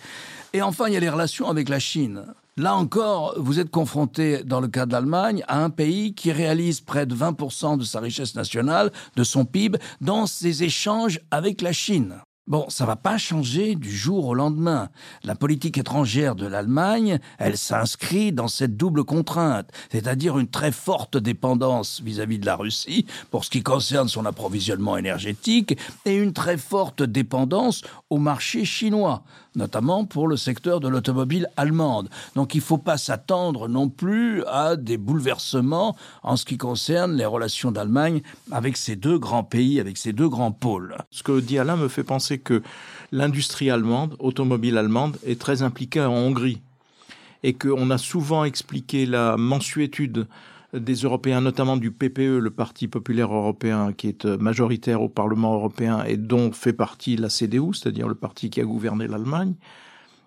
Et 0.55 0.63
enfin, 0.63 0.87
il 0.87 0.95
y 0.95 0.97
a 0.97 1.01
les 1.01 1.11
relations 1.11 1.51
avec 1.51 1.69
la 1.69 1.79
Chine. 1.79 2.25
Là 2.57 2.77
encore, 2.77 3.35
vous 3.37 3.59
êtes 3.59 3.73
confronté, 3.73 4.45
dans 4.45 4.61
le 4.61 4.69
cas 4.69 4.87
de 4.87 4.93
l'Allemagne, 4.93 5.43
à 5.49 5.65
un 5.65 5.71
pays 5.71 6.15
qui 6.15 6.31
réalise 6.31 6.81
près 6.81 7.05
de 7.05 7.13
20% 7.13 7.77
de 7.79 7.83
sa 7.83 7.99
richesse 7.99 8.37
nationale, 8.37 8.93
de 9.17 9.25
son 9.25 9.45
PIB, 9.45 9.77
dans 10.01 10.27
ses 10.27 10.63
échanges 10.63 11.19
avec 11.33 11.63
la 11.63 11.73
Chine. 11.73 12.15
Bon, 12.47 12.67
ça 12.69 12.87
va 12.87 12.95
pas 12.95 13.19
changer 13.19 13.75
du 13.75 13.91
jour 13.91 14.27
au 14.27 14.35
lendemain. 14.35 14.91
La 15.25 15.35
politique 15.35 15.79
étrangère 15.79 16.37
de 16.37 16.47
l'Allemagne, 16.47 17.19
elle 17.39 17.59
s'inscrit 17.59 18.33
dans 18.33 18.49
cette 18.49 18.77
double 18.77 19.03
contrainte, 19.03 19.71
c'est-à-dire 19.91 20.39
une 20.39 20.47
très 20.47 20.71
forte 20.71 21.17
dépendance 21.17 22.03
vis-à-vis 22.03 22.37
-vis 22.37 22.41
de 22.41 22.47
la 22.47 22.57
Russie 22.57 23.07
pour 23.31 23.45
ce 23.45 23.51
qui 23.51 23.65
concerne 23.65 24.09
son 24.09 24.27
approvisionnement 24.27 24.97
énergétique 24.97 25.77
et 26.05 26.15
une 26.15 26.35
très 26.35 26.59
forte 26.59 27.03
dépendance 27.03 27.83
au 28.11 28.19
marché 28.19 28.65
chinois 28.65 29.25
notamment 29.55 30.05
pour 30.05 30.29
le 30.29 30.37
secteur 30.37 30.81
de 30.81 30.89
l'automobile 30.89 31.49
allemande. 31.57 32.09
Donc 32.35 32.55
il 32.55 32.59
ne 32.59 32.63
faut 32.63 32.79
pas 32.79 32.97
s'attendre 32.97 33.69
non 33.69 33.89
plus 33.89 34.45
à 34.47 34.77
des 34.77 34.97
bouleversements 34.97 35.97
en 36.23 36.37
ce 36.37 36.45
qui 36.45 36.59
concerne 36.59 37.15
les 37.15 37.25
relations 37.25 37.73
d'Allemagne 37.73 38.23
avec 38.51 38.77
ces 38.77 38.97
deux 38.97 39.19
grands 39.19 39.45
pays, 39.45 39.81
avec 39.81 39.97
ces 39.97 40.13
deux 40.13 40.29
grands 40.29 40.53
pôles. 40.53 40.97
Ce 41.11 41.23
que 41.23 41.41
dit 41.41 41.59
Alain 41.59 41.77
me 41.77 41.89
fait 41.89 42.05
penser 42.05 42.39
que 42.39 42.63
l'industrie 43.13 43.71
allemande, 43.71 44.17
automobile 44.19 44.79
allemande, 44.79 45.19
est 45.27 45.41
très 45.41 45.63
impliquée 45.63 46.03
en 46.03 46.13
Hongrie 46.13 46.61
et 47.43 47.53
qu'on 47.53 47.91
a 47.91 47.99
souvent 47.99 48.45
expliqué 48.45 49.07
la 49.07 49.37
mensuétude 49.37 50.27
des 50.79 50.95
Européens, 50.95 51.41
notamment 51.41 51.77
du 51.77 51.91
PPE, 51.91 52.39
le 52.39 52.51
Parti 52.51 52.89
populaire 52.89 53.33
européen, 53.33 53.93
qui 53.93 54.09
est 54.09 54.25
euh, 54.25 54.37
majoritaire 54.39 55.03
au 55.03 55.09
Parlement 55.09 55.55
européen 55.55 56.05
et 56.05 56.17
dont 56.17 56.53
fait 56.53 56.73
partie 56.73 57.17
la 57.17 57.29
CDU, 57.29 57.75
c'est-à-dire 57.75 58.09
le 58.09 58.15
parti 58.15 58.51
qui 58.51 58.61
a 58.61 58.65
gouverné 58.65 59.07
l'Allemagne, 59.07 59.55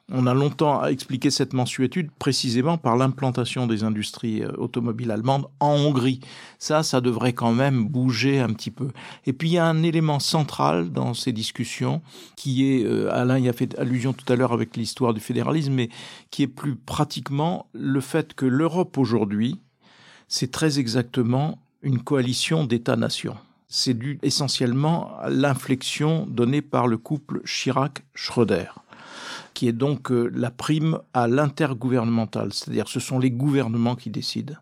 On 0.09 0.25
a 0.25 0.33
longtemps 0.33 0.85
expliqué 0.85 1.29
cette 1.29 1.51
mensuétude 1.51 2.09
précisément 2.17 2.77
par 2.77 2.95
l'implantation 2.95 3.67
des 3.67 3.83
industries 3.83 4.41
euh, 4.41 4.51
automobiles 4.57 5.11
allemandes 5.11 5.47
en 5.59 5.73
Hongrie. 5.73 6.21
Ça, 6.59 6.81
ça 6.81 7.01
devrait 7.01 7.33
quand 7.33 7.51
même 7.51 7.85
bouger 7.85 8.39
un 8.39 8.53
petit 8.53 8.71
peu. 8.71 8.87
Et 9.25 9.33
puis 9.33 9.49
il 9.49 9.53
y 9.53 9.57
a 9.57 9.65
un 9.65 9.83
élément 9.83 10.19
central 10.19 10.91
dans 10.91 11.13
ces 11.13 11.33
discussions 11.33 12.01
qui 12.37 12.71
est, 12.71 12.85
euh, 12.85 13.13
Alain 13.13 13.37
y 13.37 13.49
a 13.49 13.53
fait 13.53 13.77
allusion 13.77 14.13
tout 14.13 14.31
à 14.31 14.37
l'heure 14.37 14.53
avec 14.53 14.77
l'histoire 14.77 15.13
du 15.13 15.19
fédéralisme, 15.19 15.73
mais 15.73 15.89
qui 16.31 16.43
est 16.43 16.47
plus 16.47 16.77
pratiquement 16.77 17.67
le 17.73 17.99
fait 17.99 18.33
que 18.33 18.45
l'Europe 18.45 18.97
aujourd'hui, 18.97 19.59
c'est 20.27 20.51
très 20.51 20.79
exactement 20.79 21.59
une 21.81 22.01
coalition 22.01 22.65
d'États-nations. 22.65 23.37
C'est 23.69 23.93
dû 23.93 24.19
essentiellement 24.21 25.17
à 25.19 25.29
l'inflexion 25.29 26.25
donnée 26.25 26.61
par 26.61 26.87
le 26.87 26.97
couple 26.97 27.41
Chirac-Schröder 27.45 28.67
qui 29.57 29.67
est 29.67 29.73
donc 29.73 30.11
euh, 30.11 30.29
la 30.35 30.51
prime 30.51 30.99
à 31.15 31.27
l'intergouvernemental, 31.27 32.53
c'est-à-dire 32.53 32.87
ce 32.87 32.99
sont 32.99 33.17
les 33.17 33.31
gouvernements 33.31 33.95
qui 33.95 34.11
décident. 34.11 34.53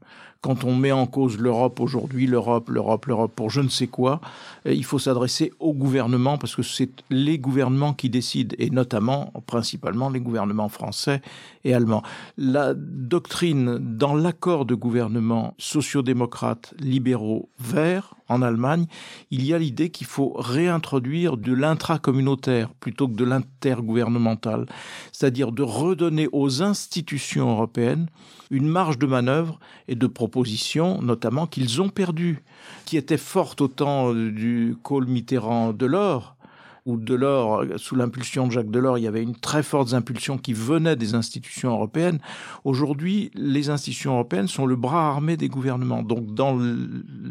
Quand 0.46 0.64
on 0.64 0.76
met 0.76 0.92
en 0.92 1.08
cause 1.08 1.40
l'Europe 1.40 1.80
aujourd'hui, 1.80 2.28
l'Europe, 2.28 2.70
l'Europe, 2.70 3.08
l'Europe 3.08 3.32
pour 3.36 3.50
je 3.50 3.62
ne 3.62 3.68
sais 3.68 3.88
quoi, 3.88 4.22
euh, 4.68 4.74
il 4.76 4.86
faut 4.86 5.00
s'adresser 5.00 5.52
au 5.60 5.74
gouvernement 5.74 6.38
parce 6.38 6.56
que 6.56 6.62
c'est 6.62 6.92
les 7.10 7.40
gouvernements 7.40 7.96
qui 7.96 8.12
décident 8.12 8.56
et 8.60 8.70
notamment, 8.70 9.34
principalement, 9.48 10.08
les 10.08 10.20
gouvernements 10.20 10.70
français 10.70 11.24
et 11.64 11.74
allemands. 11.74 12.04
La 12.38 12.76
doctrine 12.76 13.80
dans 13.80 14.14
l'accord 14.14 14.66
de 14.66 14.76
gouvernement 14.76 15.56
sociodémocrate, 15.58 16.76
libéraux, 16.78 17.50
verts 17.60 18.14
en 18.28 18.44
Allemagne, 18.44 18.86
il 19.32 19.44
y 19.44 19.52
a 19.52 19.58
l'idée 19.58 19.90
qu'il 19.90 20.06
faut 20.06 20.34
réintroduire 20.38 21.38
de 21.38 21.54
l'intracommunautaire 21.54 22.70
plutôt 22.76 23.08
que 23.08 23.16
de 23.16 23.24
l'intergouvernemental, 23.24 24.68
c'est-à-dire 25.12 25.52
de 25.52 25.64
redonner 25.64 26.28
aux 26.32 26.62
institutions 26.62 27.50
européennes 27.50 28.10
une 28.52 28.68
marge 28.68 28.98
de 29.00 29.08
manœuvre 29.08 29.60
et 29.88 29.96
de 29.96 30.08
notamment 31.02 31.48
qu'ils 31.48 31.82
ont 31.82 31.90
perdu, 31.90 32.44
qui 32.86 32.98
était 32.98 33.18
forte 33.18 33.62
au 33.62 33.68
temps 33.68 34.14
du 34.14 34.76
Kohl 34.84 35.06
Mitterrand 35.08 35.74
de 35.74 35.86
l'or, 35.86 36.36
où 36.86 36.98
Delors, 36.98 37.64
sous 37.78 37.96
l'impulsion 37.96 38.46
de 38.46 38.52
Jacques 38.52 38.70
Delors, 38.70 39.00
il 39.00 39.04
y 39.04 39.08
avait 39.08 39.24
une 39.24 39.36
très 39.36 39.64
forte 39.64 39.94
impulsion 39.94 40.38
qui 40.38 40.54
venait 40.54 40.96
des 40.96 41.16
institutions 41.16 41.72
européennes. 41.72 42.20
Aujourd'hui, 42.64 43.32
les 43.34 43.70
institutions 43.70 44.14
européennes 44.14 44.48
sont 44.48 44.68
le 44.68 44.76
bras 44.76 45.10
armé 45.10 45.36
des 45.36 45.50
gouvernements. 45.50 46.04
Donc, 46.04 46.36
dans 46.36 46.60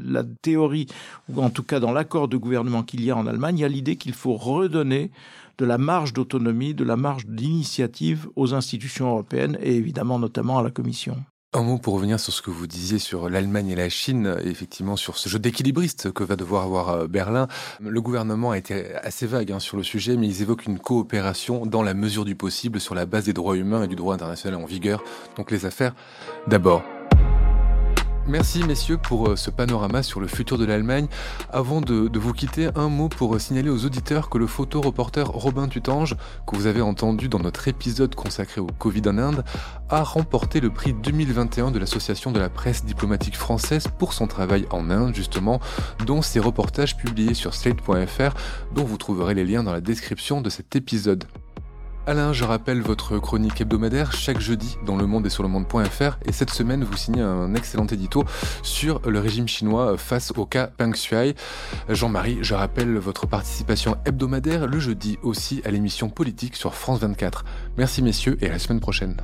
la 0.05 0.25
théorie, 0.43 0.87
ou 1.29 1.41
en 1.41 1.51
tout 1.51 1.63
cas 1.63 1.79
dans 1.79 1.93
l'accord 1.93 2.27
de 2.27 2.37
gouvernement 2.37 2.83
qu'il 2.83 3.05
y 3.05 3.11
a 3.11 3.17
en 3.17 3.29
Allemagne, 3.29 3.59
il 3.59 3.63
y 3.63 3.65
a 3.65 3.69
l'idée 3.69 3.97
qu'il 3.97 4.15
faut 4.15 4.35
redonner 4.35 5.13
de 5.59 5.65
la 5.65 5.79
marge 5.79 6.13
d'autonomie, 6.13 6.75
de 6.75 6.83
la 6.83 6.97
marge 6.97 7.27
d'initiative 7.27 8.29
aux 8.35 8.55
institutions 8.55 9.11
européennes 9.11 9.57
et 9.63 9.77
évidemment 9.77 10.19
notamment 10.19 10.59
à 10.59 10.65
la 10.65 10.73
Commission. 10.73 11.17
Un 11.57 11.63
mot 11.63 11.79
pour 11.79 11.95
revenir 11.95 12.19
sur 12.19 12.33
ce 12.33 12.43
que 12.43 12.51
vous 12.51 12.67
disiez 12.67 12.99
sur 12.99 13.31
l'Allemagne 13.31 13.69
et 13.69 13.77
la 13.77 13.89
Chine, 13.89 14.37
effectivement 14.45 14.97
sur 14.97 15.17
ce 15.17 15.29
jeu 15.29 15.39
d'équilibriste 15.39 16.11
que 16.11 16.25
va 16.25 16.35
devoir 16.35 16.65
avoir 16.65 16.89
euh, 16.89 17.07
Berlin. 17.07 17.47
Le 17.79 18.01
gouvernement 18.03 18.51
a 18.51 18.59
été 18.59 18.93
assez 18.97 19.25
vague 19.29 19.53
hein, 19.53 19.61
sur 19.61 19.77
le 19.77 19.85
sujet, 19.85 20.17
mais 20.17 20.27
ils 20.27 20.43
évoquent 20.43 20.67
une 20.67 20.81
coopération 20.81 21.65
dans 21.65 21.85
la 21.85 21.95
mesure 21.95 22.25
du 22.25 22.35
possible 22.35 22.81
sur 22.81 22.97
la 22.97 23.07
base 23.07 23.27
des 23.27 23.33
droits 23.33 23.57
humains 23.57 23.85
et 23.85 23.87
du 23.87 23.95
droit 23.95 24.17
international 24.17 24.61
en 24.61 24.67
vigueur. 24.67 25.05
Donc 25.37 25.53
les 25.53 25.65
affaires 25.65 25.95
d'abord. 26.49 26.83
Merci 28.27 28.65
messieurs 28.65 28.97
pour 28.97 29.29
euh, 29.29 29.37
ce 29.37 29.51
panorama 29.51 30.03
sur 30.03 30.19
le 30.19 30.27
futur 30.27 30.57
de 30.57 30.65
l'Allemagne. 30.65 31.09
Avant 31.53 31.83
de, 31.83 32.11
vous 32.19 32.33
quitter, 32.33 32.71
un 32.75 32.89
mot 32.89 33.11
pour 33.11 33.39
signaler 33.39 33.69
aux 33.69 33.85
auditeurs 33.85 34.31
que 34.31 34.39
le 34.39 34.47
photo-reporter 34.47 35.29
Robin 35.29 35.69
Tutange, 35.69 36.17
que 36.47 36.57
vous 36.57 36.67
avez 36.67 36.81
entendu 36.81 37.29
dans 37.29 37.39
notre 37.39 37.69
épisode 37.69 38.15
consacré 38.15 38.63
au 38.63 38.67
Covid 38.79 39.03
en 39.09 39.19
Inde, 39.19 39.45
a 39.91 40.03
remporté 40.03 40.61
le 40.61 40.71
prix 40.71 40.95
2021 40.95 41.71
de 41.71 41.79
l'Association 41.79 42.33
de 42.33 42.41
la 42.41 42.49
presse 42.49 42.87
diplomatique 42.87 43.37
française 43.37 43.89
pour 43.99 44.15
son 44.15 44.27
travail 44.27 44.67
en 44.71 44.89
Inde 44.89 45.15
justement, 45.15 45.61
dont 46.07 46.23
ses 46.23 46.41
reportages 46.41 46.97
publiés 46.97 47.35
sur 47.35 47.53
slate.fr, 47.53 48.35
dont 48.75 48.85
vous 48.85 48.97
trouverez 48.97 49.35
les 49.35 49.45
liens 49.45 49.63
dans 49.63 49.73
la 49.73 49.83
description 49.83 50.41
de 50.41 50.49
cet 50.49 50.77
épisode. 50.77 51.25
Alain, 52.07 52.35
je 52.35 52.45
rappelle 52.45 52.83
votre 52.83 53.19
chronique 53.19 53.63
hebdomadaire 53.63 54.13
chaque 54.13 54.39
jeudi 54.39 54.77
dans 54.85 54.97
le 54.97 55.07
monde 55.07 55.25
et 55.25 55.31
sur 55.31 55.43
le 55.43 55.49
monde.fr 55.49 56.19
et 56.27 56.33
cette 56.33 56.51
semaine 56.51 56.85
vous 56.85 56.99
signez 56.99 57.23
un 57.23 57.55
excellent 57.55 57.87
édito 57.87 58.25
sur 58.63 59.01
le 59.09 59.19
régime 59.21 59.49
chinois 59.49 59.97
face 59.97 60.31
au 60.37 60.45
cas 60.45 60.67
Peng 60.67 60.95
Shuai. 60.95 61.35
Jean-Marie, 61.89 62.41
je 62.43 62.53
rappelle 62.53 62.99
votre 62.99 63.27
participation 63.27 63.97
hebdomadaire 64.05 64.67
le 64.67 64.79
jeudi 64.79 65.19
aussi 65.23 65.63
à 65.65 65.71
l'émission 65.71 66.11
politique 66.11 66.57
sur 66.57 66.75
France 66.75 67.01
24. 67.01 67.47
Merci 67.79 68.03
messieurs 68.03 68.37
et 68.43 68.49
à 68.49 68.53
la 68.53 68.59
semaine 68.59 68.81
prochaine. 68.81 69.17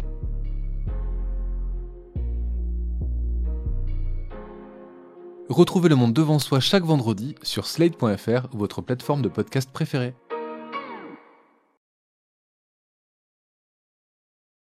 Retrouvez 5.51 5.91
le 5.91 5.97
monde 5.97 6.15
devant 6.15 6.39
soi 6.39 6.61
chaque 6.61 6.85
vendredi 6.85 7.35
sur 7.43 7.67
slate.fr, 7.67 8.49
votre 8.55 8.81
plateforme 8.81 9.21
de 9.21 9.29
podcast 9.29 9.69
préférée. 9.71 10.15